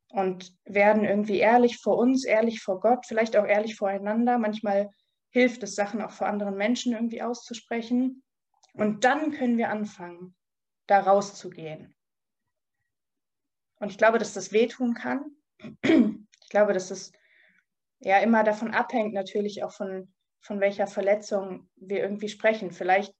und 0.08 0.56
werden 0.64 1.04
irgendwie 1.04 1.38
ehrlich 1.38 1.78
vor 1.78 1.98
uns, 1.98 2.24
ehrlich 2.24 2.60
vor 2.60 2.80
Gott, 2.80 3.04
vielleicht 3.06 3.36
auch 3.36 3.46
ehrlich 3.46 3.74
voreinander. 3.74 4.38
Manchmal 4.38 4.90
hilft 5.30 5.64
es, 5.64 5.74
Sachen 5.74 6.00
auch 6.00 6.12
vor 6.12 6.28
anderen 6.28 6.56
Menschen 6.56 6.92
irgendwie 6.92 7.22
auszusprechen. 7.22 8.22
Und 8.74 9.02
dann 9.02 9.32
können 9.32 9.58
wir 9.58 9.70
anfangen, 9.70 10.36
da 10.86 11.00
rauszugehen. 11.00 11.96
Und 13.78 13.90
ich 13.90 13.98
glaube, 13.98 14.18
dass 14.18 14.34
das 14.34 14.52
wehtun 14.52 14.94
kann. 14.94 15.24
Ich 15.82 16.50
glaube, 16.50 16.72
dass 16.72 16.90
es 16.90 17.10
ja 18.00 18.18
immer 18.18 18.44
davon 18.44 18.74
abhängt, 18.74 19.14
natürlich 19.14 19.64
auch 19.64 19.72
von, 19.72 20.12
von 20.40 20.60
welcher 20.60 20.86
Verletzung 20.86 21.68
wir 21.76 22.00
irgendwie 22.00 22.28
sprechen. 22.28 22.70
Vielleicht 22.70 23.14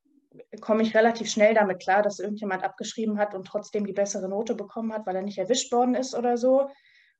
komme 0.60 0.82
ich 0.82 0.94
relativ 0.94 1.30
schnell 1.30 1.54
damit 1.54 1.80
klar, 1.80 2.02
dass 2.02 2.18
irgendjemand 2.18 2.62
abgeschrieben 2.62 3.18
hat 3.18 3.34
und 3.34 3.46
trotzdem 3.46 3.86
die 3.86 3.92
bessere 3.92 4.28
Note 4.28 4.54
bekommen 4.54 4.92
hat, 4.92 5.06
weil 5.06 5.16
er 5.16 5.22
nicht 5.22 5.38
erwischt 5.38 5.72
worden 5.72 5.94
ist 5.94 6.14
oder 6.14 6.36
so. 6.36 6.70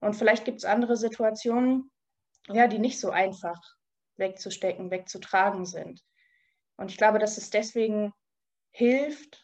Und 0.01 0.14
vielleicht 0.14 0.44
gibt 0.44 0.59
es 0.59 0.64
andere 0.64 0.97
Situationen, 0.97 1.90
ja, 2.49 2.66
die 2.66 2.79
nicht 2.79 3.01
so 3.01 3.11
einfach 3.11 3.61
wegzustecken, 4.16 4.90
wegzutragen 4.90 5.64
sind. 5.64 6.03
Und 6.77 6.90
ich 6.90 6.97
glaube, 6.97 7.18
dass 7.18 7.38
es 7.38 7.51
deswegen 7.51 8.12
hilft, 8.70 9.42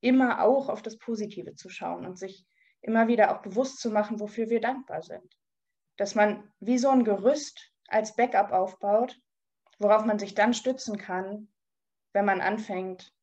immer 0.00 0.42
auch 0.42 0.68
auf 0.68 0.82
das 0.82 0.98
Positive 0.98 1.54
zu 1.54 1.68
schauen 1.68 2.06
und 2.06 2.18
sich 2.18 2.44
immer 2.82 3.08
wieder 3.08 3.34
auch 3.34 3.42
bewusst 3.42 3.80
zu 3.80 3.90
machen, 3.90 4.20
wofür 4.20 4.48
wir 4.48 4.60
dankbar 4.60 5.02
sind. 5.02 5.36
Dass 5.96 6.14
man 6.14 6.52
wie 6.60 6.78
so 6.78 6.88
ein 6.88 7.04
Gerüst 7.04 7.72
als 7.88 8.16
Backup 8.16 8.52
aufbaut, 8.52 9.20
worauf 9.78 10.04
man 10.04 10.18
sich 10.18 10.34
dann 10.34 10.54
stützen 10.54 10.98
kann, 10.98 11.48
wenn 12.12 12.24
man 12.24 12.40
anfängt, 12.40 13.14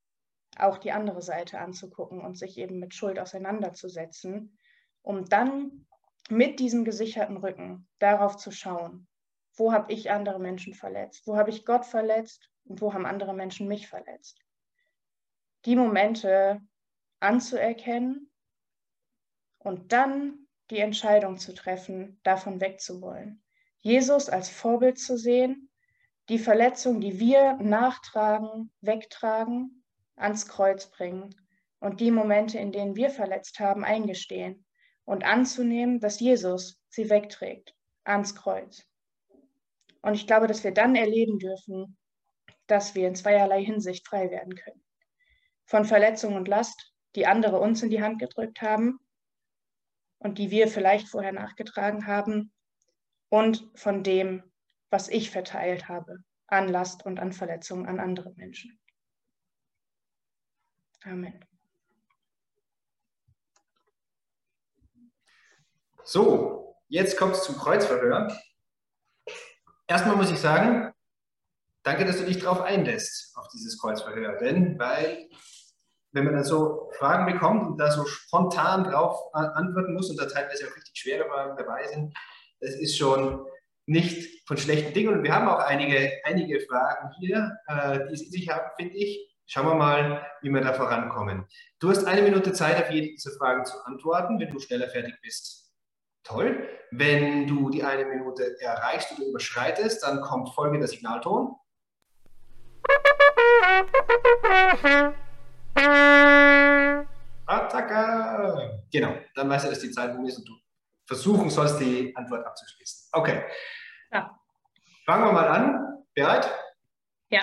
auch 0.57 0.77
die 0.77 0.91
andere 0.91 1.21
Seite 1.21 1.59
anzugucken 1.59 2.21
und 2.21 2.37
sich 2.37 2.57
eben 2.57 2.79
mit 2.79 2.93
Schuld 2.93 3.19
auseinanderzusetzen, 3.19 4.57
um 5.01 5.25
dann 5.25 5.85
mit 6.29 6.59
diesem 6.59 6.83
gesicherten 6.83 7.37
Rücken 7.37 7.87
darauf 7.99 8.37
zu 8.37 8.51
schauen, 8.51 9.07
wo 9.55 9.71
habe 9.71 9.91
ich 9.93 10.11
andere 10.11 10.39
Menschen 10.39 10.73
verletzt, 10.73 11.25
wo 11.25 11.37
habe 11.37 11.49
ich 11.49 11.65
Gott 11.65 11.85
verletzt 11.85 12.49
und 12.65 12.81
wo 12.81 12.93
haben 12.93 13.05
andere 13.05 13.33
Menschen 13.33 13.67
mich 13.67 13.87
verletzt. 13.87 14.39
Die 15.65 15.75
Momente 15.75 16.61
anzuerkennen 17.19 18.26
und 19.67 19.91
dann 19.91 20.47
die 20.69 20.79
Entscheidung 20.79 21.37
zu 21.37 21.53
treffen, 21.53 22.21
davon 22.23 22.61
wegzuwollen. 22.61 23.43
Jesus 23.81 24.29
als 24.29 24.49
Vorbild 24.49 24.97
zu 24.97 25.17
sehen 25.17 25.69
die 26.29 26.39
Verletzung, 26.39 27.01
die 27.01 27.19
wir 27.19 27.55
nachtragen, 27.55 28.71
wegtragen, 28.79 29.83
ans 30.15 30.47
Kreuz 30.47 30.89
bringen 30.89 31.35
und 31.79 31.99
die 31.99 32.11
Momente, 32.11 32.57
in 32.57 32.71
denen 32.71 32.95
wir 32.95 33.09
verletzt 33.09 33.59
haben, 33.59 33.83
eingestehen 33.83 34.65
und 35.03 35.25
anzunehmen, 35.25 35.99
dass 35.99 36.21
Jesus 36.21 36.81
sie 36.87 37.09
wegträgt 37.09 37.75
ans 38.05 38.35
Kreuz. 38.35 38.85
Und 40.01 40.13
ich 40.13 40.27
glaube, 40.27 40.47
dass 40.47 40.63
wir 40.63 40.73
dann 40.73 40.95
erleben 40.95 41.39
dürfen, 41.39 41.97
dass 42.67 42.95
wir 42.95 43.07
in 43.07 43.15
zweierlei 43.15 43.63
Hinsicht 43.63 44.07
frei 44.07 44.31
werden 44.31 44.55
können. 44.55 44.83
Von 45.65 45.83
Verletzung 45.83 46.35
und 46.35 46.47
Last, 46.47 46.93
die 47.15 47.25
andere 47.25 47.59
uns 47.59 47.83
in 47.83 47.89
die 47.89 48.01
Hand 48.01 48.19
gedrückt 48.19 48.61
haben 48.61 48.99
und 50.19 50.37
die 50.37 50.51
wir 50.51 50.67
vielleicht 50.67 51.07
vorher 51.07 51.31
nachgetragen 51.31 52.07
haben, 52.07 52.51
und 53.29 53.69
von 53.75 54.03
dem, 54.03 54.43
was 54.89 55.09
ich 55.09 55.31
verteilt 55.31 55.87
habe 55.87 56.23
an 56.47 56.69
Last 56.69 57.05
und 57.05 57.19
an 57.19 57.33
Verletzungen 57.33 57.85
an 57.85 57.99
andere 57.99 58.31
Menschen. 58.35 58.79
Amen. 61.03 61.43
So, 66.03 66.75
jetzt 66.87 67.17
kommt 67.17 67.35
es 67.35 67.43
zum 67.43 67.57
Kreuzverhör. 67.57 68.35
Erstmal 69.87 70.15
muss 70.15 70.31
ich 70.31 70.39
sagen, 70.39 70.93
danke, 71.83 72.05
dass 72.05 72.17
du 72.17 72.25
dich 72.25 72.39
darauf 72.39 72.61
einlässt, 72.61 73.35
auf 73.37 73.49
dieses 73.49 73.77
Kreuzverhör. 73.79 74.37
Denn, 74.37 74.79
weil, 74.79 75.29
wenn 76.11 76.25
man 76.25 76.33
dann 76.33 76.43
so 76.43 76.89
Fragen 76.97 77.31
bekommt 77.31 77.67
und 77.67 77.77
da 77.77 77.91
so 77.91 78.05
spontan 78.05 78.83
drauf 78.83 79.19
antworten 79.33 79.93
muss 79.93 80.09
und 80.09 80.19
da 80.19 80.25
teilweise 80.25 80.67
auch 80.67 80.75
richtig 80.75 80.97
schwere 80.97 81.25
Fragen 81.25 81.57
dabei 81.57 81.87
sind, 81.87 82.13
das 82.59 82.75
ist 82.75 82.97
schon 82.97 83.45
nicht 83.85 84.47
von 84.47 84.57
schlechten 84.57 84.93
Dingen. 84.93 85.13
Und 85.13 85.23
wir 85.23 85.33
haben 85.33 85.47
auch 85.47 85.59
einige, 85.59 86.11
einige 86.23 86.59
Fragen 86.61 87.11
hier, 87.19 87.57
äh, 87.67 88.07
die 88.07 88.13
es 88.13 88.23
in 88.23 88.31
sich 88.31 88.49
haben, 88.49 88.69
finde 88.77 88.95
ich. 88.95 89.33
Schauen 89.45 89.67
wir 89.67 89.75
mal, 89.75 90.25
wie 90.41 90.49
wir 90.49 90.59
da 90.59 90.73
vorankommen. 90.73 91.45
Du 91.79 91.89
hast 91.89 92.03
eine 92.05 92.21
Minute 92.21 92.51
Zeit, 92.51 92.83
auf 92.83 92.91
jede 92.91 93.07
dieser 93.07 93.31
Fragen 93.31 93.63
zu 93.63 93.77
antworten. 93.85 94.39
Wenn 94.39 94.51
du 94.51 94.59
schneller 94.59 94.89
fertig 94.89 95.15
bist, 95.21 95.71
toll. 96.23 96.67
Wenn 96.91 97.47
du 97.47 97.69
die 97.69 97.83
eine 97.83 98.05
Minute 98.05 98.57
erreichst 98.59 99.17
oder 99.17 99.25
überschreitest, 99.27 100.03
dann 100.03 100.19
kommt 100.19 100.53
folgender 100.53 100.87
Signalton. 100.87 101.55
Attacke! 107.45 108.83
Genau, 108.91 109.15
dann 109.35 109.49
weißt 109.49 109.65
du, 109.65 109.69
dass 109.69 109.79
die 109.79 109.91
Zeit 109.91 110.15
um 110.15 110.25
ist 110.25 110.39
und 110.39 110.47
du 110.47 110.53
versuchen 111.05 111.49
sollst, 111.49 111.79
die 111.79 112.15
Antwort 112.15 112.45
abzuschließen. 112.45 113.09
Okay. 113.11 113.43
Ja. 114.11 114.39
Fangen 115.05 115.25
wir 115.25 115.31
mal 115.31 115.47
an. 115.47 116.03
Bereit? 116.13 116.49
Ja. 117.29 117.41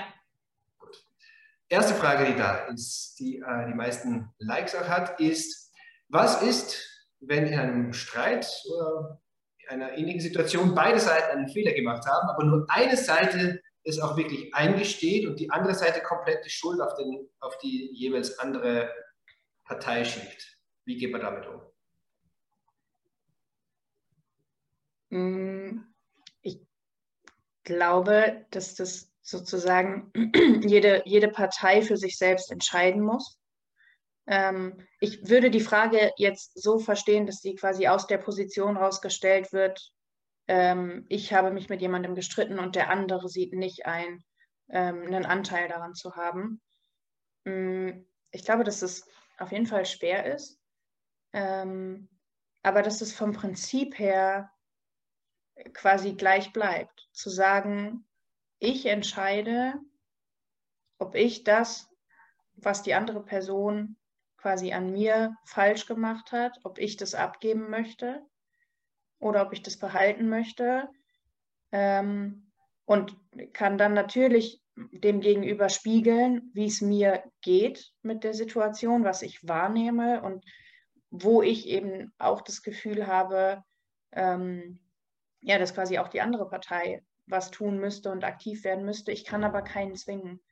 erste 1.69 1.95
Frage, 1.95 2.27
die 2.27 2.37
da 2.37 2.67
ist, 2.67 3.17
die 3.19 3.39
äh, 3.39 3.67
die 3.69 3.75
meisten 3.75 4.31
Likes 4.39 4.75
auch 4.75 4.89
hat, 4.89 5.21
ist, 5.21 5.73
was 6.09 6.43
ist, 6.43 7.09
wenn 7.21 7.47
in 7.47 7.59
einem 7.59 7.93
Streit 7.93 8.47
oder 8.69 9.21
einer 9.69 9.97
ähnlichen 9.97 10.21
Situation 10.21 10.75
beide 10.75 10.99
Seiten 11.01 11.39
einen 11.39 11.49
Fehler 11.49 11.73
gemacht 11.73 12.05
haben, 12.07 12.29
aber 12.29 12.45
nur 12.45 12.67
eine 12.69 12.97
Seite 12.97 13.61
es 13.85 14.01
auch 14.01 14.17
wirklich 14.17 14.55
eingesteht 14.55 15.27
und 15.27 15.39
die 15.39 15.51
andere 15.51 15.75
Seite 15.75 16.01
komplett 16.03 16.45
die 16.45 16.51
Schuld 16.51 16.81
auf, 16.81 16.95
den, 16.95 17.29
auf 17.41 17.57
die 17.59 17.91
jeweils 17.93 18.39
andere 18.39 18.91
Partei 19.65 20.05
schiebt. 20.05 20.59
Wie 20.85 20.97
geht 20.97 21.13
man 21.13 21.21
damit 21.21 21.47
um? 21.47 21.61
Mm, 25.11 25.85
ich 26.43 26.61
glaube, 27.63 28.47
dass 28.51 28.75
das 28.75 29.11
sozusagen 29.23 30.13
jede, 30.67 31.03
jede 31.05 31.29
Partei 31.29 31.83
für 31.83 31.97
sich 31.97 32.19
selbst 32.19 32.51
entscheiden 32.51 33.03
muss. 33.03 33.39
Ähm, 34.27 34.87
ich 35.01 35.29
würde 35.29 35.51
die 35.51 35.61
Frage 35.61 36.13
jetzt 36.17 36.61
so 36.61 36.79
verstehen, 36.79 37.27
dass 37.27 37.41
sie 37.41 37.55
quasi 37.55 37.87
aus 37.87 38.07
der 38.07 38.19
Position 38.19 38.77
rausgestellt 38.77 39.53
wird, 39.53 39.93
ähm, 40.47 41.07
ich 41.09 41.33
habe 41.33 41.51
mich 41.51 41.69
mit 41.69 41.81
jemandem 41.81 42.15
gestritten 42.15 42.59
und 42.59 42.77
der 42.77 42.91
andere 42.91 43.29
sieht 43.29 43.53
nicht 43.53 43.87
ein, 43.87 44.23
ähm, 44.69 45.03
einen 45.07 45.25
Anteil 45.25 45.69
daran 45.69 45.95
zu 45.95 46.17
haben. 46.17 46.61
Ähm, 47.45 48.07
ich 48.31 48.45
glaube, 48.45 48.65
dass 48.65 48.83
es 48.83 49.09
auf 49.39 49.53
jeden 49.53 49.67
Fall 49.67 49.87
schwer 49.87 50.33
ist, 50.35 50.61
ähm, 51.33 52.09
aber 52.63 52.83
dass 52.83 53.01
es 53.01 53.15
vom 53.15 53.33
Prinzip 53.33 53.99
her 53.99 54.51
quasi 55.73 56.15
gleich 56.15 56.53
bleibt. 56.53 57.09
Zu 57.13 57.31
sagen, 57.31 58.07
ich 58.59 58.87
entscheide, 58.87 59.75
ob 60.99 61.15
ich 61.15 61.45
das, 61.45 61.89
was 62.57 62.83
die 62.83 62.95
andere 62.95 63.23
Person 63.25 63.97
quasi 64.37 64.73
an 64.73 64.93
mir 64.93 65.37
falsch 65.47 65.87
gemacht 65.87 66.33
hat, 66.33 66.59
ob 66.65 66.79
ich 66.79 66.97
das 66.97 67.15
abgeben 67.15 67.71
möchte 67.71 68.25
oder 69.25 69.43
ob 69.43 69.53
ich 69.55 69.63
das 69.63 69.79
behalten 69.79 70.29
möchte. 70.29 70.89
Ähm, 71.73 72.53
und 72.85 73.17
kann 73.55 73.79
dann 73.79 73.95
natürlich 73.95 74.61
dem 74.77 75.21
Gegenüber 75.21 75.71
spiegeln, 75.71 76.51
wie 76.53 76.67
es 76.67 76.83
mir 76.83 77.25
geht 77.41 77.93
mit 78.03 78.23
der 78.23 78.35
Situation, 78.35 79.03
was 79.05 79.23
ich 79.23 79.49
wahrnehme 79.49 80.23
und 80.23 80.45
wo 81.11 81.41
ich 81.41 81.67
eben 81.69 82.13
auch 82.19 82.43
das 82.43 82.63
Gefühl 82.63 83.07
habe, 83.07 83.63
ähm, 84.13 84.79
ja, 85.41 85.59
dass 85.59 85.75
quasi 85.75 85.99
auch 85.99 86.09
die 86.09 86.21
andere 86.21 86.49
Partei 86.49 87.03
was 87.27 87.51
tun 87.51 87.79
müsste 87.79 88.11
und 88.11 88.25
aktiv 88.25 88.65
werden 88.65 88.85
müsste. 88.85 89.11
Ich 89.11 89.25
kann 89.25 89.45
aber 89.45 89.63
keinen 89.63 89.95
zwingen. 89.97 90.43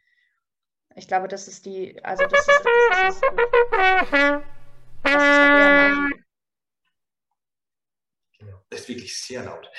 Ich 0.94 1.08
glaube, 1.08 1.28
das 1.28 1.46
ist 1.46 1.66
die, 1.66 2.02
also 2.02 2.24
das 2.26 2.40
ist, 2.40 2.48
das 2.48 2.56
ist, 2.56 2.90
das 2.90 3.14
ist, 3.14 3.22
das 4.02 4.02
ist 4.02 4.44
das 5.04 6.14
ist 6.16 6.22
wirklich 8.88 9.16
sehr 9.20 9.44
laut. 9.44 9.70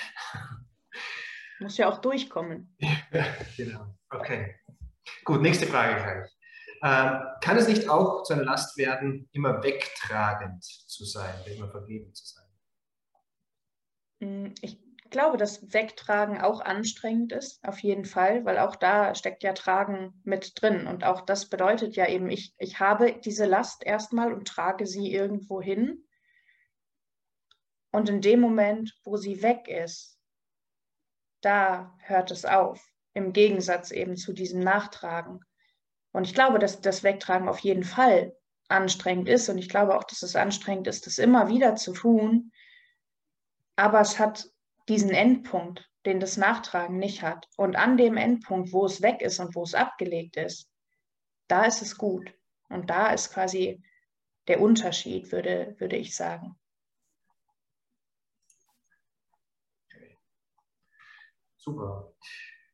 Muss 1.60 1.78
ja 1.78 1.90
auch 1.90 2.00
durchkommen. 2.00 2.76
genau. 3.58 3.96
Okay. 4.10 4.56
Gut, 5.24 5.42
nächste 5.42 5.68
Frage 5.68 6.02
gleich. 6.02 6.30
Ähm, 6.84 7.22
kann 7.42 7.58
es 7.58 7.68
nicht 7.68 7.88
auch 7.88 8.24
zu 8.24 8.34
einer 8.34 8.44
Last 8.44 8.78
werden, 8.78 9.30
immer 9.32 9.64
wegtragend 9.64 10.64
zu 10.64 11.06
sein, 11.06 11.34
immer 11.46 11.70
vergeben 11.70 12.14
zu 12.14 12.26
sein? 12.26 12.46
Hm, 14.20 14.56
ich 14.62 14.80
glaube, 15.10 15.38
dass 15.38 15.74
Wegtragen 15.74 16.42
auch 16.42 16.60
anstrengend 16.60 17.32
ist, 17.32 17.64
auf 17.64 17.80
jeden 17.80 18.04
Fall, 18.04 18.44
weil 18.44 18.58
auch 18.58 18.76
da 18.76 19.16
steckt 19.16 19.44
ja 19.44 19.54
Tragen 19.54 20.20
mit 20.26 20.62
drin. 20.62 20.88
Und 20.88 21.06
auch 21.06 21.22
das 21.22 21.48
bedeutet 21.48 21.96
ja 21.96 22.10
eben, 22.10 22.30
ich, 22.30 22.54
ich 22.58 22.82
habe 22.82 23.18
diese 23.24 23.46
Last 23.46 23.86
erstmal 23.86 24.34
und 24.34 24.48
trage 24.48 24.86
sie 24.86 25.14
irgendwo 25.14 25.62
hin. 25.62 26.03
Und 27.94 28.10
in 28.10 28.22
dem 28.22 28.40
Moment, 28.40 28.92
wo 29.04 29.18
sie 29.18 29.44
weg 29.44 29.68
ist, 29.68 30.18
da 31.42 31.96
hört 32.00 32.32
es 32.32 32.44
auf. 32.44 32.84
Im 33.14 33.34
Gegensatz 33.34 33.92
eben 33.92 34.18
zu 34.18 34.34
diesem 34.34 34.62
Nachtragen. 34.62 35.40
Und 36.12 36.26
ich 36.26 36.34
glaube, 36.34 36.58
dass 36.58 36.82
das 36.82 37.04
Wegtragen 37.04 37.48
auf 37.48 37.60
jeden 37.60 37.84
Fall 37.84 38.36
anstrengend 38.68 39.30
ist. 39.30 39.48
Und 39.48 39.60
ich 39.60 39.70
glaube 39.70 39.96
auch, 39.96 40.04
dass 40.06 40.24
es 40.24 40.36
anstrengend 40.36 40.88
ist, 40.88 41.06
das 41.06 41.20
immer 41.20 41.50
wieder 41.50 41.76
zu 41.76 41.94
tun. 41.94 42.52
Aber 43.76 44.02
es 44.02 44.18
hat 44.18 44.50
diesen 44.90 45.12
Endpunkt, 45.12 45.88
den 46.08 46.20
das 46.20 46.36
Nachtragen 46.36 46.98
nicht 46.98 47.22
hat. 47.22 47.48
Und 47.58 47.76
an 47.76 47.96
dem 47.96 48.18
Endpunkt, 48.18 48.74
wo 48.74 48.88
es 48.88 49.04
weg 49.04 49.22
ist 49.22 49.40
und 49.40 49.54
wo 49.54 49.62
es 49.62 49.76
abgelegt 49.76 50.36
ist, 50.36 50.68
da 51.48 51.66
ist 51.66 51.84
es 51.84 51.96
gut. 51.96 52.34
Und 52.70 52.90
da 52.90 53.14
ist 53.14 53.32
quasi 53.32 53.84
der 54.48 54.62
Unterschied, 54.62 55.32
würde, 55.32 55.76
würde 55.78 55.96
ich 55.96 56.16
sagen. 56.16 56.58
Super. 61.64 62.14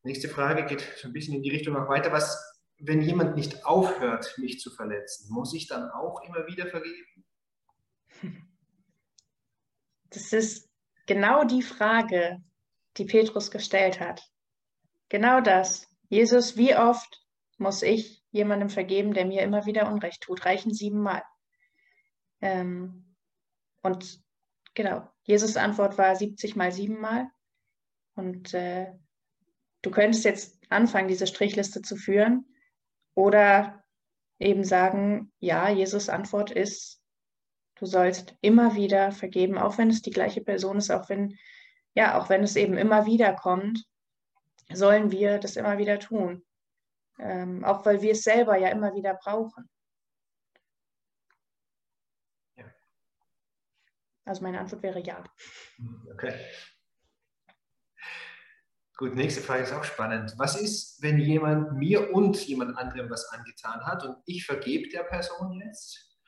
Nächste 0.01 0.29
Frage 0.29 0.65
geht 0.65 0.81
so 0.97 1.07
ein 1.07 1.13
bisschen 1.13 1.35
in 1.35 1.43
die 1.43 1.51
Richtung 1.51 1.75
noch 1.75 1.87
weiter. 1.87 2.11
Was, 2.11 2.59
wenn 2.79 3.01
jemand 3.01 3.35
nicht 3.35 3.65
aufhört, 3.65 4.35
mich 4.37 4.59
zu 4.59 4.71
verletzen, 4.71 5.31
muss 5.31 5.53
ich 5.53 5.67
dann 5.67 5.91
auch 5.91 6.21
immer 6.23 6.47
wieder 6.47 6.67
vergeben? 6.67 7.25
Das 10.11 10.33
ist 10.33 10.67
genau 11.05 11.43
die 11.43 11.61
Frage, 11.61 12.41
die 12.97 13.05
Petrus 13.05 13.51
gestellt 13.51 13.99
hat. 13.99 14.27
Genau 15.07 15.39
das. 15.39 15.87
Jesus, 16.09 16.57
wie 16.57 16.75
oft 16.75 17.23
muss 17.59 17.83
ich 17.83 18.23
jemandem 18.31 18.71
vergeben, 18.71 19.13
der 19.13 19.27
mir 19.27 19.43
immer 19.43 19.67
wieder 19.67 19.87
Unrecht 19.87 20.23
tut? 20.23 20.43
Reichen 20.47 20.73
siebenmal. 20.73 21.21
Ähm, 22.41 23.15
und 23.83 24.19
genau, 24.73 25.07
Jesus 25.21 25.57
Antwort 25.57 25.99
war 25.99 26.15
70 26.15 26.55
mal 26.55 26.71
siebenmal. 26.71 27.29
Und 28.19 28.53
äh, 28.53 28.91
du 29.81 29.91
könntest 29.91 30.25
jetzt 30.25 30.59
anfangen, 30.69 31.07
diese 31.07 31.25
Strichliste 31.25 31.81
zu 31.81 31.95
führen 31.95 32.45
oder 33.15 33.81
eben 34.39 34.65
sagen, 34.65 35.31
ja, 35.39 35.69
Jesus 35.69 36.09
Antwort 36.09 36.51
ist, 36.51 37.01
du 37.75 37.85
sollst 37.85 38.35
immer 38.41 38.75
wieder 38.75 39.13
vergeben, 39.13 39.57
auch 39.57 39.77
wenn 39.77 39.89
es 39.89 40.01
die 40.01 40.11
gleiche 40.11 40.41
Person 40.41 40.77
ist, 40.77 40.91
auch 40.91 41.07
wenn, 41.07 41.37
ja, 41.95 42.19
auch 42.19 42.27
wenn 42.27 42.43
es 42.43 42.57
eben 42.57 42.77
immer 42.77 43.05
wieder 43.05 43.33
kommt, 43.33 43.85
sollen 44.71 45.11
wir 45.11 45.39
das 45.39 45.55
immer 45.55 45.77
wieder 45.77 45.97
tun. 45.97 46.45
Ähm, 47.19 47.63
auch 47.63 47.85
weil 47.85 48.01
wir 48.01 48.11
es 48.11 48.23
selber 48.23 48.57
ja 48.57 48.67
immer 48.67 48.95
wieder 48.95 49.13
brauchen. 49.13 49.69
Ja. 52.57 52.65
Also 54.25 54.43
meine 54.43 54.59
Antwort 54.59 54.83
wäre 54.83 54.99
ja. 54.99 55.23
Okay. 56.11 56.33
Gut, 58.99 59.15
nächste 59.15 59.39
Frage 59.39 59.63
ist 59.63 59.71
auch 59.71 59.85
spannend. 59.85 60.33
Was 60.37 60.59
ist, 60.59 61.01
wenn 61.01 61.19
jemand 61.19 61.71
mir 61.71 62.13
und 62.13 62.35
jemand 62.45 62.77
anderem 62.77 63.09
was 63.09 63.29
angetan 63.29 63.85
hat 63.85 64.03
und 64.03 64.17
ich 64.25 64.45
vergebe 64.45 64.89
der 64.89 65.03
Person 65.03 65.53
jetzt? 65.53 66.19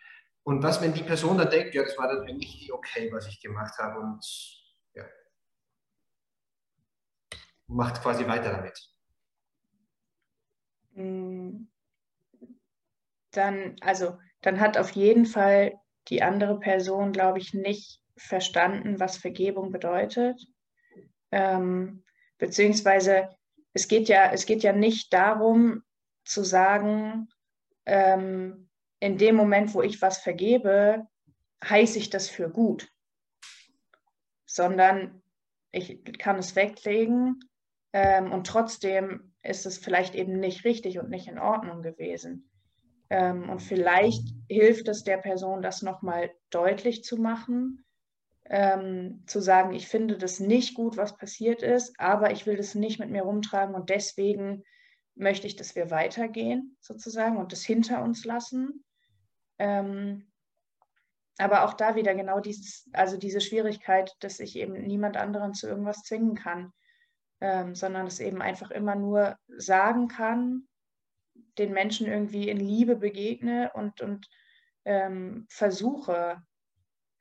Und 0.43 0.63
was, 0.63 0.81
wenn 0.81 0.93
die 0.93 1.03
Person 1.03 1.37
dann 1.37 1.49
denkt, 1.49 1.75
ja, 1.75 1.83
das 1.83 1.97
war 1.97 2.07
dann 2.07 2.25
eigentlich 2.25 2.69
eh 2.69 2.71
okay, 2.71 3.11
was 3.11 3.27
ich 3.27 3.41
gemacht 3.41 3.77
habe 3.77 3.99
und 3.99 4.25
ja, 4.93 5.03
macht 7.67 8.01
quasi 8.01 8.25
weiter 8.25 8.53
damit? 8.53 8.79
Mm, 10.93 11.65
dann, 13.31 13.75
also, 13.81 14.17
dann 14.39 14.61
hat 14.61 14.77
auf 14.77 14.91
jeden 14.91 15.25
Fall 15.25 15.73
die 16.07 16.23
andere 16.23 16.57
Person, 16.57 17.11
glaube 17.11 17.39
ich, 17.39 17.53
nicht 17.53 18.01
verstanden, 18.15 19.01
was 19.01 19.17
Vergebung 19.17 19.73
bedeutet. 19.73 20.41
Ähm, 21.31 22.05
Beziehungsweise 22.41 23.29
es 23.71 23.87
geht 23.87 24.09
ja, 24.09 24.31
es 24.31 24.47
geht 24.47 24.63
ja 24.63 24.73
nicht 24.73 25.13
darum 25.13 25.83
zu 26.25 26.43
sagen, 26.43 27.29
ähm, 27.85 28.67
in 28.99 29.19
dem 29.19 29.35
Moment, 29.35 29.75
wo 29.75 29.83
ich 29.83 30.01
was 30.01 30.17
vergebe, 30.17 31.07
heiße 31.63 31.99
ich 31.99 32.09
das 32.09 32.29
für 32.29 32.49
gut, 32.49 32.91
sondern 34.47 35.21
ich 35.71 36.03
kann 36.17 36.39
es 36.39 36.55
weglegen 36.55 37.39
ähm, 37.93 38.31
und 38.31 38.47
trotzdem 38.47 39.35
ist 39.43 39.67
es 39.67 39.77
vielleicht 39.77 40.15
eben 40.15 40.39
nicht 40.39 40.65
richtig 40.65 40.97
und 40.97 41.11
nicht 41.11 41.27
in 41.27 41.37
Ordnung 41.37 41.83
gewesen. 41.83 42.49
Ähm, 43.11 43.51
und 43.51 43.59
vielleicht 43.59 44.27
hilft 44.49 44.87
es 44.87 45.03
der 45.03 45.17
Person, 45.17 45.61
das 45.61 45.83
nochmal 45.83 46.31
deutlich 46.49 47.03
zu 47.03 47.17
machen 47.17 47.85
ähm, 48.45 49.23
zu 49.27 49.39
sagen, 49.39 49.73
ich 49.73 49.87
finde 49.87 50.17
das 50.17 50.39
nicht 50.39 50.75
gut, 50.75 50.97
was 50.97 51.17
passiert 51.17 51.61
ist, 51.61 51.99
aber 51.99 52.31
ich 52.31 52.45
will 52.45 52.57
das 52.57 52.75
nicht 52.75 52.99
mit 52.99 53.09
mir 53.09 53.23
rumtragen 53.23 53.75
und 53.75 53.89
deswegen 53.89 54.63
möchte 55.15 55.47
ich, 55.47 55.55
dass 55.55 55.75
wir 55.75 55.91
weitergehen 55.91 56.77
sozusagen 56.79 57.37
und 57.37 57.51
das 57.51 57.63
hinter 57.63 58.03
uns 58.03 58.25
lassen. 58.25 58.83
Ähm, 59.59 60.31
aber 61.37 61.65
auch 61.65 61.73
da 61.73 61.95
wieder 61.95 62.13
genau 62.13 62.39
dieses, 62.39 62.89
also 62.93 63.17
diese 63.17 63.41
Schwierigkeit, 63.41 64.15
dass 64.19 64.39
ich 64.39 64.55
eben 64.55 64.73
niemand 64.73 65.17
anderen 65.17 65.53
zu 65.53 65.67
irgendwas 65.67 66.03
zwingen 66.03 66.35
kann, 66.35 66.71
ähm, 67.39 67.73
sondern 67.75 68.05
es 68.05 68.19
eben 68.19 68.41
einfach 68.41 68.71
immer 68.71 68.95
nur 68.95 69.37
sagen 69.47 70.07
kann, 70.07 70.67
den 71.57 71.73
Menschen 71.73 72.07
irgendwie 72.07 72.49
in 72.49 72.57
Liebe 72.57 72.95
begegne 72.95 73.71
und, 73.73 74.01
und 74.01 74.27
ähm, 74.85 75.47
versuche, 75.49 76.41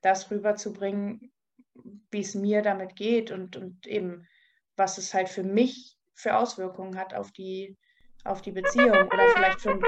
das 0.01 0.31
rüberzubringen, 0.31 1.33
wie 2.11 2.21
es 2.21 2.35
mir 2.35 2.63
damit 2.63 2.97
geht 2.97 3.31
und, 3.31 3.57
und 3.57 3.87
eben, 3.87 4.27
was 4.77 4.99
es 4.99 5.15
halt 5.15 5.29
für 5.29 5.43
mich 5.43 5.97
für 6.15 6.37
Auswirkungen 6.37 6.99
hat 6.99 7.15
auf 7.15 7.33
die, 7.33 7.79
auf 8.25 8.43
die 8.43 8.53
Beziehung 8.53 9.09
oder 9.09 9.29
vielleicht 9.35 9.61
für, 9.61 9.81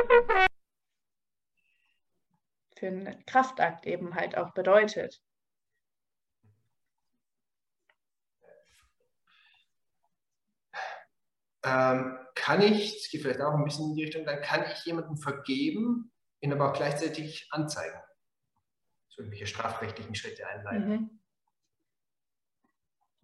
für 2.76 2.86
einen 2.86 3.24
Kraftakt 3.26 3.86
eben 3.86 4.14
halt 4.14 4.36
auch 4.36 4.52
bedeutet. 4.54 5.22
Ähm, 11.64 12.18
kann 12.34 12.60
ich, 12.60 12.94
das 12.94 13.10
geht 13.10 13.22
vielleicht 13.22 13.40
auch 13.40 13.54
ein 13.54 13.64
bisschen 13.64 13.90
in 13.90 13.94
die 13.94 14.04
Richtung, 14.04 14.24
dann 14.24 14.42
kann 14.42 14.64
ich 14.72 14.84
jemandem 14.84 15.16
vergeben, 15.16 16.10
ihn 16.40 16.52
aber 16.52 16.70
auch 16.70 16.74
gleichzeitig 16.74 17.46
anzeigen. 17.50 18.00
So 19.14 19.20
irgendwelche 19.20 19.46
strafrechtlichen 19.46 20.14
Schritte 20.14 20.46
einleiten. 20.46 21.20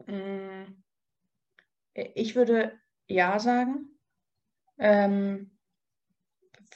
Mhm. 0.07 0.14
Mm. 0.14 0.83
Ich 1.94 2.37
würde 2.37 2.79
ja 3.07 3.38
sagen, 3.38 3.98
ähm, 4.79 5.59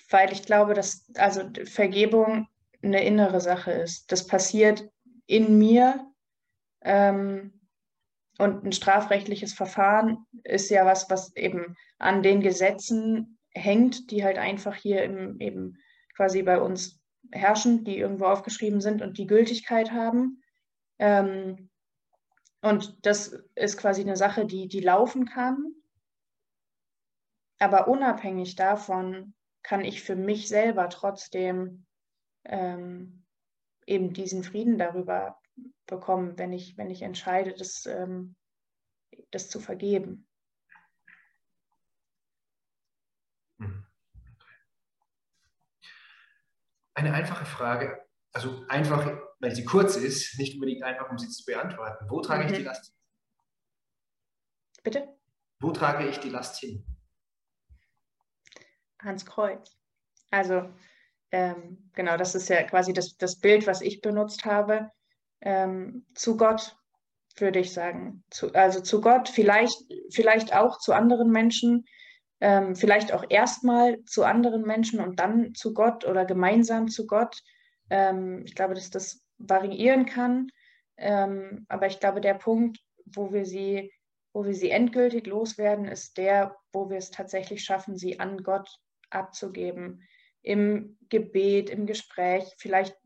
weil 0.08 0.32
ich 0.32 0.44
glaube, 0.44 0.72
dass 0.74 1.04
also 1.14 1.48
Vergebung 1.64 2.48
eine 2.82 3.04
innere 3.04 3.40
Sache 3.40 3.70
ist. 3.70 4.10
Das 4.10 4.26
passiert 4.26 4.90
in 5.26 5.58
mir. 5.58 6.10
Ähm, 6.80 7.60
und 8.38 8.64
ein 8.64 8.72
strafrechtliches 8.72 9.52
Verfahren 9.52 10.26
ist 10.42 10.70
ja 10.70 10.86
was, 10.86 11.10
was 11.10 11.36
eben 11.36 11.76
an 11.98 12.22
den 12.22 12.40
Gesetzen 12.40 13.38
hängt, 13.50 14.10
die 14.10 14.24
halt 14.24 14.38
einfach 14.38 14.74
hier 14.74 15.02
im, 15.04 15.38
eben 15.38 15.78
quasi 16.16 16.42
bei 16.42 16.58
uns 16.60 17.01
herrschen, 17.30 17.84
die 17.84 17.98
irgendwo 17.98 18.26
aufgeschrieben 18.26 18.80
sind 18.80 19.02
und 19.02 19.18
die 19.18 19.26
Gültigkeit 19.26 19.92
haben. 19.92 20.42
Ähm, 20.98 21.70
und 22.60 23.04
das 23.06 23.28
ist 23.54 23.76
quasi 23.76 24.02
eine 24.02 24.16
Sache, 24.16 24.46
die, 24.46 24.68
die 24.68 24.80
laufen 24.80 25.26
kann. 25.26 25.74
Aber 27.58 27.88
unabhängig 27.88 28.56
davon 28.56 29.34
kann 29.62 29.84
ich 29.84 30.02
für 30.02 30.16
mich 30.16 30.48
selber 30.48 30.88
trotzdem 30.88 31.86
ähm, 32.44 33.24
eben 33.86 34.12
diesen 34.12 34.42
Frieden 34.42 34.78
darüber 34.78 35.40
bekommen, 35.86 36.38
wenn 36.38 36.52
ich, 36.52 36.76
wenn 36.76 36.90
ich 36.90 37.02
entscheide, 37.02 37.52
das, 37.52 37.86
ähm, 37.86 38.36
das 39.30 39.48
zu 39.48 39.60
vergeben. 39.60 40.28
Mhm. 43.58 43.91
Eine 46.94 47.14
einfache 47.14 47.44
Frage, 47.44 48.06
also 48.32 48.64
einfach, 48.68 49.10
weil 49.40 49.54
sie 49.54 49.64
kurz 49.64 49.96
ist, 49.96 50.38
nicht 50.38 50.54
unbedingt 50.54 50.82
einfach, 50.82 51.10
um 51.10 51.18
sie 51.18 51.28
zu 51.28 51.44
beantworten. 51.44 52.06
Wo 52.08 52.20
trage 52.20 52.44
mhm. 52.44 52.50
ich 52.50 52.58
die 52.58 52.64
Last 52.64 52.86
hin? 52.86 52.94
Bitte? 54.82 55.08
Wo 55.60 55.70
trage 55.70 56.08
ich 56.08 56.18
die 56.18 56.30
Last 56.30 56.58
hin? 56.58 56.84
Ans 58.98 59.24
Kreuz. 59.24 59.76
Also 60.30 60.72
ähm, 61.30 61.90
genau, 61.94 62.16
das 62.16 62.34
ist 62.34 62.48
ja 62.48 62.62
quasi 62.62 62.92
das, 62.92 63.16
das 63.16 63.38
Bild, 63.38 63.66
was 63.66 63.80
ich 63.80 64.00
benutzt 64.00 64.44
habe. 64.44 64.90
Ähm, 65.40 66.06
zu 66.14 66.36
Gott 66.36 66.76
würde 67.36 67.60
ich 67.60 67.72
sagen. 67.72 68.24
Zu, 68.30 68.52
also 68.54 68.80
zu 68.80 69.00
Gott, 69.00 69.28
vielleicht, 69.28 69.76
vielleicht 70.10 70.54
auch 70.54 70.78
zu 70.78 70.92
anderen 70.92 71.30
Menschen, 71.30 71.86
ähm, 72.42 72.74
vielleicht 72.74 73.12
auch 73.12 73.24
erstmal 73.28 74.02
zu 74.02 74.24
anderen 74.24 74.62
Menschen 74.62 74.98
und 74.98 75.20
dann 75.20 75.54
zu 75.54 75.72
Gott 75.72 76.04
oder 76.04 76.24
gemeinsam 76.24 76.88
zu 76.88 77.06
Gott. 77.06 77.40
Ähm, 77.88 78.42
ich 78.44 78.56
glaube, 78.56 78.74
dass 78.74 78.90
das 78.90 79.24
variieren 79.38 80.06
kann. 80.06 80.48
Ähm, 80.96 81.64
aber 81.68 81.86
ich 81.86 82.00
glaube, 82.00 82.20
der 82.20 82.34
Punkt, 82.34 82.80
wo 83.06 83.32
wir 83.32 83.46
sie, 83.46 83.92
wo 84.32 84.44
wir 84.44 84.54
sie 84.54 84.70
endgültig 84.70 85.28
loswerden, 85.28 85.84
ist 85.84 86.18
der, 86.18 86.56
wo 86.72 86.90
wir 86.90 86.96
es 86.96 87.12
tatsächlich 87.12 87.62
schaffen, 87.62 87.96
sie 87.96 88.18
an 88.18 88.42
Gott 88.42 88.68
abzugeben 89.10 90.02
im 90.42 90.98
Gebet, 91.10 91.70
im 91.70 91.86
Gespräch, 91.86 92.52
vielleicht, 92.58 92.96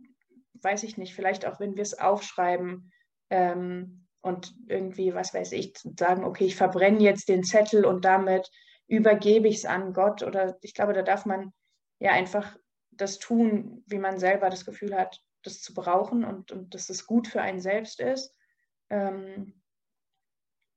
weiß 0.63 0.83
ich 0.83 0.97
nicht, 0.97 1.15
vielleicht 1.15 1.45
auch, 1.45 1.61
wenn 1.61 1.77
wir 1.77 1.83
es 1.83 1.99
aufschreiben 1.99 2.91
ähm, 3.29 4.07
und 4.23 4.55
irgendwie, 4.67 5.13
was 5.13 5.35
weiß 5.35 5.53
ich, 5.53 5.75
sagen, 5.99 6.25
okay, 6.25 6.47
ich 6.47 6.57
verbrenne 6.57 7.01
jetzt 7.01 7.29
den 7.29 7.45
Zettel 7.45 7.85
und 7.85 8.07
damit 8.07 8.51
übergebe 8.89 9.49
ich 9.49 9.57
es 9.57 9.65
an 9.65 9.93
Gott. 9.93 10.23
Oder 10.23 10.59
ich 10.63 10.75
glaube, 10.75 10.93
da 10.93 11.03
darf 11.03 11.27
man 11.27 11.53
ja 11.99 12.13
einfach 12.13 12.57
das 12.91 13.19
tun, 13.19 13.83
wie 13.87 13.99
man 13.99 14.19
selber 14.19 14.51
das 14.51 14.65
Gefühl 14.65 14.95
hat, 14.97 15.21
das 15.43 15.61
zu 15.61 15.75
brauchen 15.75 16.25
und, 16.25 16.51
und 16.51 16.75
dass 16.75 16.91
es 16.91 17.07
gut 17.07 17.29
für 17.29 17.41
einen 17.41 17.61
selbst 17.61 18.01
ist. 18.01 18.35
Ähm, 18.91 19.63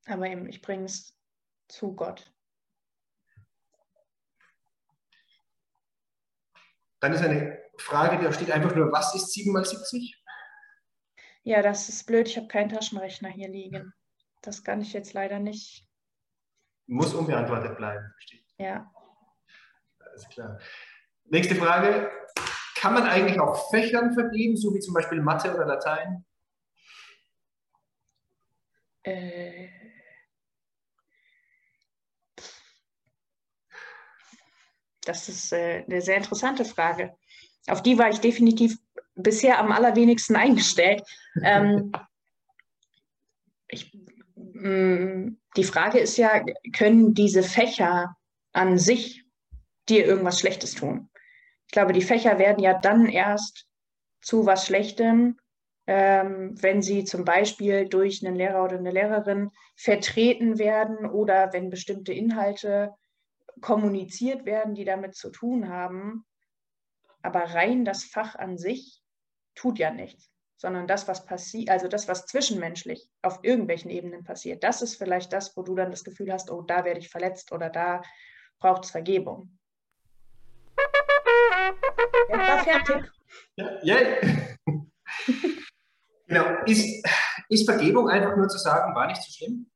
aber 0.05 0.27
eben, 0.27 0.47
ich 0.47 0.61
bringe 0.61 0.85
es 0.85 1.15
zu 1.67 1.95
Gott. 1.95 2.33
Dann 6.99 7.13
ist 7.13 7.23
eine 7.23 7.57
Frage, 7.77 8.17
die 8.17 8.23
da 8.23 8.33
steht 8.33 8.51
einfach 8.51 8.75
nur, 8.75 8.91
was 8.91 9.15
ist 9.15 9.31
7 9.31 9.53
mal 9.53 9.63
70? 9.63 10.21
Ja, 11.43 11.61
das 11.61 11.87
ist 11.87 12.05
blöd. 12.05 12.27
Ich 12.27 12.37
habe 12.37 12.47
keinen 12.47 12.69
Taschenrechner 12.69 13.29
hier 13.29 13.47
liegen. 13.47 13.93
Das 14.41 14.63
kann 14.63 14.81
ich 14.81 14.93
jetzt 14.93 15.13
leider 15.13 15.39
nicht. 15.39 15.88
Muss 16.89 17.13
unbeantwortet 17.13 17.77
bleiben. 17.77 18.13
Steht. 18.17 18.43
Ja. 18.57 18.91
Alles 19.99 20.27
klar. 20.29 20.59
Nächste 21.25 21.55
Frage. 21.55 22.09
Kann 22.75 22.93
man 22.93 23.03
eigentlich 23.03 23.39
auch 23.39 23.69
Fächern 23.69 24.13
vergeben, 24.13 24.57
so 24.57 24.73
wie 24.73 24.79
zum 24.79 24.93
Beispiel 24.93 25.21
Mathe 25.21 25.53
oder 25.53 25.65
Latein? 25.65 26.25
Äh, 29.03 29.67
Das 35.09 35.27
ist 35.27 35.51
äh, 35.53 35.83
eine 35.87 36.01
sehr 36.01 36.17
interessante 36.17 36.63
Frage. 36.63 37.15
Auf 37.67 37.81
die 37.81 37.97
war 37.97 38.09
ich 38.09 38.19
definitiv 38.19 38.77
bisher 39.15 39.57
am 39.57 39.71
allerwenigsten 39.71 40.35
eingestellt. 40.35 41.01
Ähm, 41.43 41.91
ich, 43.67 43.91
die 44.61 45.63
Frage 45.63 45.99
ist 45.99 46.17
ja, 46.17 46.43
können 46.73 47.13
diese 47.13 47.43
Fächer 47.43 48.15
an 48.51 48.77
sich 48.77 49.23
dir 49.87 50.05
irgendwas 50.05 50.39
Schlechtes 50.39 50.75
tun? 50.75 51.09
Ich 51.67 51.71
glaube, 51.71 51.93
die 51.93 52.01
Fächer 52.01 52.39
werden 52.39 52.63
ja 52.63 52.73
dann 52.79 53.07
erst 53.07 53.67
zu 54.21 54.45
was 54.45 54.65
Schlechtem, 54.65 55.37
ähm, 55.87 56.55
wenn 56.61 56.81
sie 56.81 57.03
zum 57.03 57.25
Beispiel 57.25 57.87
durch 57.87 58.25
einen 58.25 58.35
Lehrer 58.35 58.63
oder 58.63 58.77
eine 58.77 58.91
Lehrerin 58.91 59.49
vertreten 59.75 60.59
werden 60.59 61.09
oder 61.09 61.53
wenn 61.53 61.69
bestimmte 61.69 62.13
Inhalte 62.13 62.93
kommuniziert 63.61 64.45
werden, 64.45 64.75
die 64.75 64.85
damit 64.85 65.15
zu 65.15 65.31
tun 65.31 65.69
haben. 65.69 66.25
Aber 67.21 67.41
rein 67.41 67.85
das 67.85 68.03
Fach 68.03 68.35
an 68.35 68.57
sich 68.57 69.01
tut 69.55 69.79
ja 69.79 69.91
nichts, 69.91 70.28
sondern 70.59 70.87
das, 70.87 71.07
was 71.07 71.25
passiert, 71.25 71.69
also 71.69 71.87
das, 71.87 72.09
was 72.09 72.25
zwischenmenschlich 72.25 73.09
auf 73.21 73.39
irgendwelchen 73.43 73.89
Ebenen 73.89 74.25
passiert, 74.25 74.61
das 74.61 74.81
ist 74.81 74.97
vielleicht 74.97 75.31
das, 75.31 75.55
wo 75.55 75.63
du 75.63 75.73
dann 75.73 75.89
das 75.89 76.03
Gefühl 76.03 76.33
hast, 76.33 76.51
oh, 76.51 76.61
da 76.61 76.83
werde 76.83 76.99
ich 76.99 77.09
verletzt 77.09 77.53
oder 77.53 77.69
da 77.69 78.01
braucht 78.59 78.83
es 78.83 78.91
Vergebung. 78.91 79.57
Jetzt 82.27 82.37
war 82.37 82.63
fertig. 82.63 83.11
Ja, 83.55 83.83
yeah. 83.83 84.17
genau. 86.27 86.63
Ist, 86.65 87.07
ist 87.47 87.65
Vergebung 87.65 88.09
einfach 88.09 88.35
nur 88.35 88.49
zu 88.49 88.57
sagen, 88.57 88.93
war 88.93 89.07
nicht 89.07 89.23
so 89.23 89.31
schlimm? 89.31 89.71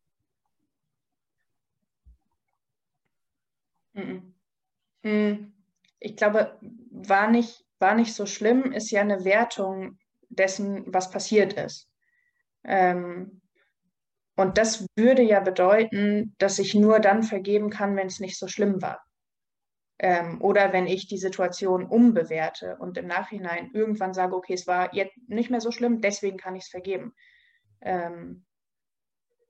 Hm, 5.04 5.54
ich 6.00 6.18
glaube, 6.18 6.60
war 6.92 7.30
nicht, 7.30 7.64
war 7.80 7.96
nicht 7.96 8.14
so 8.14 8.26
schlimm, 8.26 8.74
ist 8.74 8.92
ja 8.92 9.00
eine 9.00 9.24
Wertung 9.24 9.98
dessen, 10.36 10.84
was 10.94 11.10
passiert 11.12 11.54
ist. 11.54 11.90
Ähm, 12.64 13.42
und 14.36 14.58
das 14.58 14.86
würde 14.96 15.22
ja 15.22 15.40
bedeuten, 15.40 16.36
dass 16.40 16.60
ich 16.60 16.74
nur 16.74 17.00
dann 17.00 17.24
vergeben 17.24 17.70
kann, 17.70 17.96
wenn 17.96 18.08
es 18.08 18.20
nicht 18.20 18.38
so 18.38 18.48
schlimm 18.48 18.82
war. 18.82 19.04
Ähm, 20.00 20.42
oder 20.42 20.74
wenn 20.74 20.88
ich 20.88 21.08
die 21.08 21.18
Situation 21.18 21.86
umbewerte 21.86 22.78
und 22.78 22.98
im 22.98 23.08
Nachhinein 23.08 23.72
irgendwann 23.74 24.14
sage, 24.14 24.36
okay, 24.36 24.54
es 24.54 24.66
war 24.66 24.94
jetzt 24.94 25.16
nicht 25.28 25.52
mehr 25.52 25.62
so 25.62 25.72
schlimm, 25.72 26.02
deswegen 26.02 26.38
kann 26.38 26.56
ich 26.56 26.64
es 26.64 26.70
vergeben. 26.70 27.14
Ähm, 27.82 28.46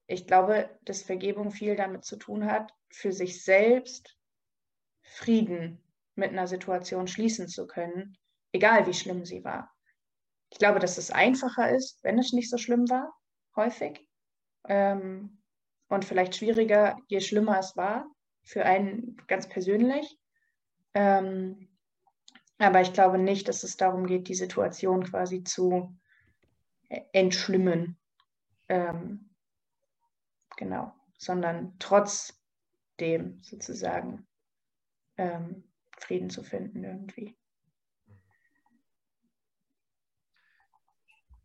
ich 0.05 0.27
glaube, 0.27 0.69
dass 0.83 1.01
Vergebung 1.01 1.51
viel 1.51 1.75
damit 1.75 2.03
zu 2.03 2.17
tun 2.17 2.45
hat, 2.45 2.73
für 2.91 3.11
sich 3.11 3.43
selbst 3.43 4.17
Frieden 5.01 5.81
mit 6.15 6.31
einer 6.31 6.47
Situation 6.47 7.07
schließen 7.07 7.47
zu 7.47 7.67
können, 7.67 8.17
egal 8.51 8.85
wie 8.85 8.93
schlimm 8.93 9.25
sie 9.25 9.43
war. 9.43 9.72
Ich 10.53 10.59
glaube, 10.59 10.77
dass 10.77 10.99
es 10.99 11.09
einfacher 11.09 11.71
ist, 11.71 12.03
wenn 12.03 12.19
es 12.19 12.31
nicht 12.31 12.47
so 12.47 12.59
schlimm 12.59 12.87
war, 12.87 13.11
häufig. 13.55 14.07
Ähm, 14.65 15.41
und 15.89 16.05
vielleicht 16.05 16.35
schwieriger, 16.35 16.95
je 17.07 17.21
schlimmer 17.21 17.57
es 17.57 17.75
war, 17.75 18.05
für 18.43 18.63
einen 18.63 19.17
ganz 19.25 19.49
persönlich. 19.49 20.15
Ähm, 20.93 21.69
aber 22.59 22.81
ich 22.81 22.93
glaube 22.93 23.17
nicht, 23.17 23.47
dass 23.47 23.63
es 23.63 23.77
darum 23.77 24.05
geht, 24.05 24.27
die 24.27 24.35
Situation 24.35 25.03
quasi 25.03 25.43
zu 25.43 25.97
äh, 26.89 27.01
entschlimmen. 27.13 27.97
Ähm, 28.69 29.31
genau, 30.55 30.93
sondern 31.17 31.75
trotzdem 31.79 33.41
sozusagen 33.41 34.27
ähm, 35.17 35.63
Frieden 35.97 36.29
zu 36.29 36.43
finden 36.43 36.83
irgendwie. 36.83 37.35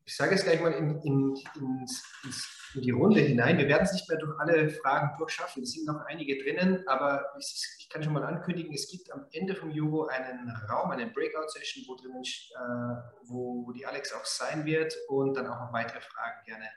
Ich 0.09 0.17
sage 0.17 0.37
es 0.37 0.45
gleich 0.45 0.59
mal 0.63 0.73
in, 0.73 1.03
in, 1.03 1.37
in, 1.37 1.87
die 2.77 2.91
Runde 2.93 3.21
hinein. 3.21 3.59
Wir 3.59 3.69
werden 3.69 3.83
es 3.85 3.93
nicht 3.93 4.09
mehr 4.09 4.17
durch 4.17 4.41
alle 4.41 4.71
Fragen 4.71 5.15
durchschaffen. 5.19 5.63
Es 5.63 5.73
sind 5.73 5.85
noch 5.85 6.01
einige 6.07 6.43
drinnen, 6.43 6.83
aber 6.89 7.27
ich 7.39 7.89
kann 7.93 8.03
schon 8.03 8.15
mal 8.15 8.25
ankündigen, 8.25 8.73
es 8.73 8.91
gibt 8.91 9.13
am 9.13 9.27
Ende 9.33 9.55
vom 9.55 9.71
Jugo 9.71 10.07
einen 10.07 10.51
Raum, 10.71 10.93
eine 10.93 11.09
Breakout-Session, 11.09 11.85
wo, 11.87 11.95
äh, 11.95 13.29
wo 13.29 13.73
die 13.73 13.85
Alex 13.85 14.15
auch 14.15 14.25
sein 14.25 14.65
wird 14.65 14.97
und 15.09 15.37
dann 15.37 15.47
auch 15.47 15.61
noch 15.61 15.73
weitere 15.75 16.01
Fragen 16.01 16.43
gerne 16.47 16.71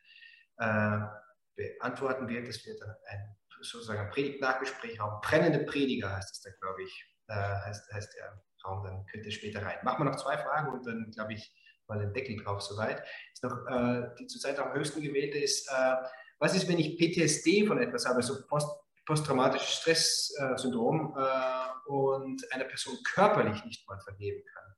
äh, 0.57 1.07
beantworten 1.55 2.27
wird. 2.27 2.49
Das 2.49 2.65
wird 2.65 2.81
dann 2.81 2.93
ein 3.07 3.37
sozusagen 3.61 4.01
ein 4.01 4.09
Predigt-Nachgespräch 4.09 4.99
haben. 4.99 5.21
Brennende 5.21 5.59
Prediger 5.59 6.13
heißt 6.17 6.31
es 6.31 6.41
da, 6.41 6.49
glaube 6.59 6.83
ich, 6.83 7.05
äh, 7.27 7.33
heißt, 7.33 7.93
heißt 7.93 8.13
der 8.17 8.41
Raum. 8.65 8.83
Dann 8.83 9.05
könnt 9.05 9.25
ihr 9.25 9.31
später 9.31 9.63
rein. 9.63 9.77
Machen 9.83 10.03
wir 10.03 10.11
noch 10.11 10.17
zwei 10.17 10.37
Fragen 10.37 10.73
und 10.73 10.85
dann, 10.85 11.09
glaube 11.11 11.33
ich, 11.33 11.55
mal 11.91 11.99
den 11.99 12.13
Deckel 12.13 12.37
drauf 12.37 12.61
soweit. 12.61 13.03
Ist 13.33 13.43
noch 13.43 13.67
äh, 13.67 14.09
die 14.19 14.27
zurzeit 14.27 14.59
am 14.59 14.73
höchsten 14.73 15.01
gewählte 15.01 15.37
ist, 15.37 15.69
äh, 15.69 15.95
was 16.39 16.55
ist, 16.55 16.67
wenn 16.67 16.79
ich 16.79 16.97
PTSD 16.97 17.67
von 17.67 17.77
etwas 17.79 18.05
habe, 18.07 18.23
so 18.23 18.45
Post, 18.47 18.67
posttraumatisches 19.05 19.75
Stresssyndrom 19.75 21.15
äh, 21.17 21.89
und 21.91 22.41
einer 22.51 22.65
Person 22.65 22.97
körperlich 23.13 23.63
nicht 23.65 23.87
mal 23.87 23.99
vergeben 23.99 24.43
kann? 24.53 24.71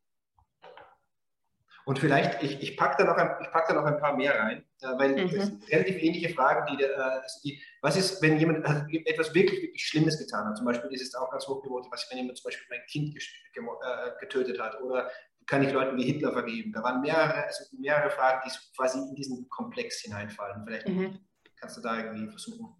Und 1.85 1.99
vielleicht, 1.99 2.41
ich, 2.41 2.61
ich 2.61 2.77
packe 2.77 3.03
da, 3.03 3.09
noch 3.09 3.17
ein, 3.17 3.51
pack 3.51 3.67
da 3.67 3.73
noch 3.73 3.83
ein 3.83 3.99
paar 3.99 4.15
mehr 4.15 4.39
rein, 4.39 4.63
äh, 4.81 4.87
weil 4.97 5.11
mhm. 5.11 5.35
das 5.35 5.47
sind 5.47 5.71
relativ 5.71 6.01
ähnliche 6.01 6.29
Fragen, 6.29 6.77
die, 6.77 6.83
äh, 6.83 6.95
also 6.95 7.39
die, 7.43 7.61
was 7.81 7.97
ist, 7.97 8.21
wenn 8.21 8.39
jemand 8.39 8.65
äh, 8.65 9.03
etwas 9.05 9.33
wirklich, 9.33 9.61
wirklich 9.61 9.85
Schlimmes 9.85 10.17
getan 10.17 10.45
hat? 10.45 10.55
Zum 10.55 10.65
Beispiel 10.65 10.91
ist 10.91 11.01
es 11.01 11.15
auch 11.15 11.29
ganz 11.29 11.45
hochgewohnt, 11.45 11.87
was 11.91 12.03
ist, 12.03 12.11
wenn 12.11 12.19
jemand 12.19 12.37
zum 12.37 12.49
Beispiel 12.49 12.67
mein 12.69 12.85
Kind 12.87 13.15
äh, 13.15 14.11
getötet 14.19 14.59
hat 14.61 14.81
oder 14.81 15.11
kann 15.47 15.63
ich 15.63 15.71
Leuten 15.71 15.97
wie 15.97 16.03
Hitler 16.03 16.33
vergeben? 16.33 16.71
Da 16.71 16.83
waren 16.83 17.01
mehrere, 17.01 17.45
also 17.45 17.63
mehrere 17.77 18.09
Fragen, 18.09 18.41
die 18.45 18.75
quasi 18.75 18.99
in 18.99 19.15
diesen 19.15 19.49
Komplex 19.49 20.01
hineinfallen. 20.01 20.63
Vielleicht 20.65 20.87
mhm. 20.87 21.19
kannst 21.55 21.77
du 21.77 21.81
da 21.81 21.97
irgendwie 21.97 22.29
versuchen, 22.29 22.75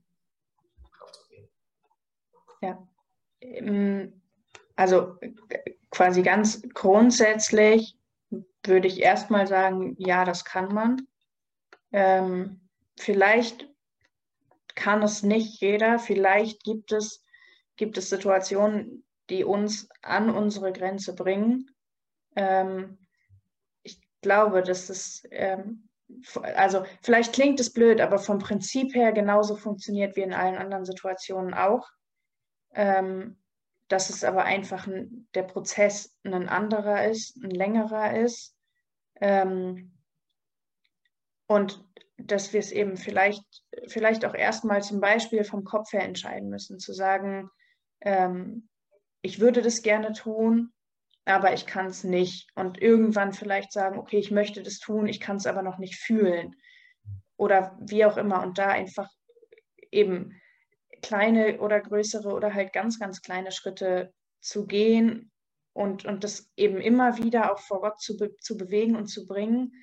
drauf 0.98 1.12
zu 1.12 1.28
gehen. 1.30 1.50
Ja. 2.62 2.88
Ähm, 3.42 4.22
also 4.76 5.20
quasi 5.92 6.24
ganz 6.24 6.62
grundsätzlich 6.74 7.98
würde 8.64 8.88
ich 8.88 9.02
erstmal 9.02 9.48
sagen, 9.48 9.96
ja, 10.00 10.26
das 10.26 10.46
kann 10.46 10.74
man. 10.74 11.08
Ähm, 11.92 12.62
vielleicht 12.98 13.70
kann 14.76 15.04
es 15.04 15.22
nicht 15.22 15.62
jeder, 15.62 16.00
vielleicht 16.00 16.64
gibt 16.64 16.92
es, 16.92 17.24
gibt 17.76 17.98
es 17.98 18.10
Situationen, 18.10 19.06
die 19.30 19.44
uns 19.44 19.88
an 20.02 20.30
unsere 20.30 20.74
Grenze 20.74 21.16
bringen. 21.16 21.70
Ähm, 22.36 22.98
ich 23.84 24.00
glaube, 24.22 24.64
dass 24.64 24.90
es, 24.90 25.24
ähm, 25.32 25.90
also 26.42 26.86
vielleicht 27.02 27.34
klingt 27.34 27.60
es 27.60 27.74
blöd, 27.74 28.02
aber 28.02 28.20
vom 28.20 28.40
Prinzip 28.40 28.96
her 28.96 29.12
genauso 29.12 29.56
funktioniert 29.56 30.16
wie 30.16 30.22
in 30.22 30.34
allen 30.34 30.58
anderen 30.58 30.86
Situationen 30.86 31.54
auch. 31.54 31.90
Ähm, 32.74 33.38
dass 33.94 34.10
es 34.10 34.24
aber 34.24 34.46
einfach 34.46 34.88
ein, 34.88 35.28
der 35.36 35.44
Prozess 35.44 36.16
ein 36.24 36.50
anderer 36.50 37.08
ist, 37.08 37.38
ein 37.38 37.52
längerer 37.52 38.18
ist. 38.20 38.56
Ähm, 39.22 39.96
und 41.46 41.86
dass 42.18 42.54
wir 42.54 42.60
es 42.60 42.72
eben 42.72 42.98
vielleicht, 42.98 43.46
vielleicht 43.88 44.26
auch 44.26 44.34
erstmal 44.34 44.82
zum 44.82 45.00
Beispiel 45.00 45.44
vom 45.44 45.64
Kopf 45.64 45.94
her 45.94 46.04
entscheiden 46.04 46.50
müssen, 46.50 46.80
zu 46.80 46.92
sagen, 46.94 47.52
ähm, 48.02 48.68
ich 49.22 49.40
würde 49.40 49.62
das 49.62 49.84
gerne 49.84 50.14
tun, 50.14 50.73
aber 51.26 51.54
ich 51.54 51.66
kann 51.66 51.88
es 51.88 52.04
nicht. 52.04 52.50
Und 52.56 52.82
irgendwann 52.82 53.34
vielleicht 53.34 53.72
sagen, 53.72 53.98
okay, 53.98 54.18
ich 54.18 54.32
möchte 54.32 54.62
das 54.62 54.80
tun, 54.80 55.08
ich 55.08 55.20
kann 55.20 55.38
es 55.38 55.48
aber 55.48 55.62
noch 55.62 55.78
nicht 55.78 55.96
fühlen. 55.96 56.56
Oder 57.38 57.78
wie 57.82 58.06
auch 58.06 58.18
immer. 58.18 58.44
Und 58.44 58.58
da 58.58 58.70
einfach 58.70 59.10
eben 59.92 60.40
kleine 61.02 61.60
oder 61.60 61.80
größere 61.82 62.34
oder 62.34 62.54
halt 62.54 62.74
ganz, 62.74 63.00
ganz 63.00 63.22
kleine 63.22 63.52
Schritte 63.52 64.14
zu 64.42 64.66
gehen 64.66 65.32
und, 65.74 66.06
und 66.06 66.24
das 66.24 66.52
eben 66.56 66.80
immer 66.80 67.18
wieder 67.18 67.52
auch 67.52 67.60
vor 67.60 67.82
Gott 67.82 68.00
zu, 68.00 68.18
be 68.18 68.36
zu 68.38 68.58
bewegen 68.58 68.96
und 68.96 69.08
zu 69.08 69.26
bringen. 69.26 69.74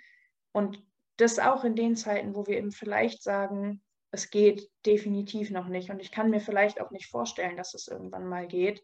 Und 0.53 0.83
das 1.17 1.39
auch 1.39 1.65
in 1.65 1.75
den 1.75 1.97
Zeiten, 1.97 2.35
wo 2.35 2.47
wir 2.47 2.57
eben 2.57 2.73
vielleicht 2.73 3.23
sagen, 3.23 3.83
es 4.11 4.31
geht 4.31 4.69
definitiv 4.87 5.51
noch 5.51 5.69
nicht. 5.69 5.91
Und 5.91 6.01
ich 6.01 6.11
kann 6.11 6.31
mir 6.31 6.41
vielleicht 6.41 6.81
auch 6.81 6.91
nicht 6.91 7.07
vorstellen, 7.07 7.57
dass 7.57 7.75
es 7.75 7.89
irgendwann 7.89 8.27
mal 8.27 8.47
geht. 8.47 8.83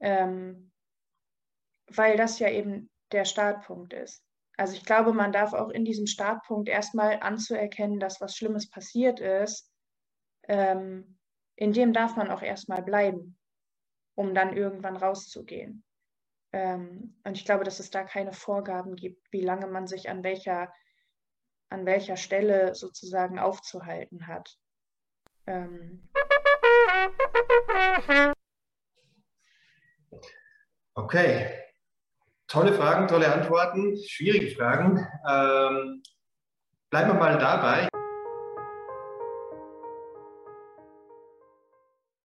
Ähm, 0.00 0.70
weil 1.90 2.16
das 2.16 2.38
ja 2.38 2.50
eben 2.50 2.90
der 3.12 3.24
Startpunkt 3.24 3.92
ist. 3.92 4.22
Also 4.56 4.74
ich 4.74 4.84
glaube, 4.84 5.12
man 5.12 5.32
darf 5.32 5.52
auch 5.52 5.70
in 5.70 5.84
diesem 5.84 6.06
Startpunkt 6.06 6.68
erstmal 6.68 7.20
anzuerkennen, 7.20 8.00
dass 8.00 8.20
was 8.20 8.36
Schlimmes 8.36 8.68
passiert 8.68 9.20
ist, 9.20 9.70
ähm, 10.48 11.18
in 11.54 11.72
dem 11.72 11.92
darf 11.92 12.16
man 12.16 12.30
auch 12.30 12.42
erstmal 12.42 12.82
bleiben, 12.82 13.38
um 14.16 14.34
dann 14.34 14.56
irgendwann 14.56 14.96
rauszugehen. 14.96 15.84
Ähm, 16.52 17.20
und 17.24 17.36
ich 17.36 17.44
glaube, 17.44 17.64
dass 17.64 17.78
es 17.78 17.90
da 17.90 18.02
keine 18.04 18.32
Vorgaben 18.32 18.96
gibt, 18.96 19.32
wie 19.32 19.42
lange 19.42 19.66
man 19.66 19.86
sich 19.86 20.08
an 20.08 20.24
welcher, 20.24 20.72
an 21.68 21.86
welcher 21.86 22.16
Stelle 22.16 22.74
sozusagen 22.74 23.38
aufzuhalten 23.38 24.26
hat. 24.26 24.58
Ähm. 25.46 26.08
Okay, 30.94 31.67
Tolle 32.48 32.72
Fragen, 32.72 33.06
tolle 33.08 33.30
Antworten, 33.30 33.94
schwierige 34.08 34.50
Fragen. 34.56 35.06
Ähm, 35.28 36.02
bleiben 36.90 37.10
wir 37.10 37.14
mal 37.14 37.38
dabei. 37.38 37.88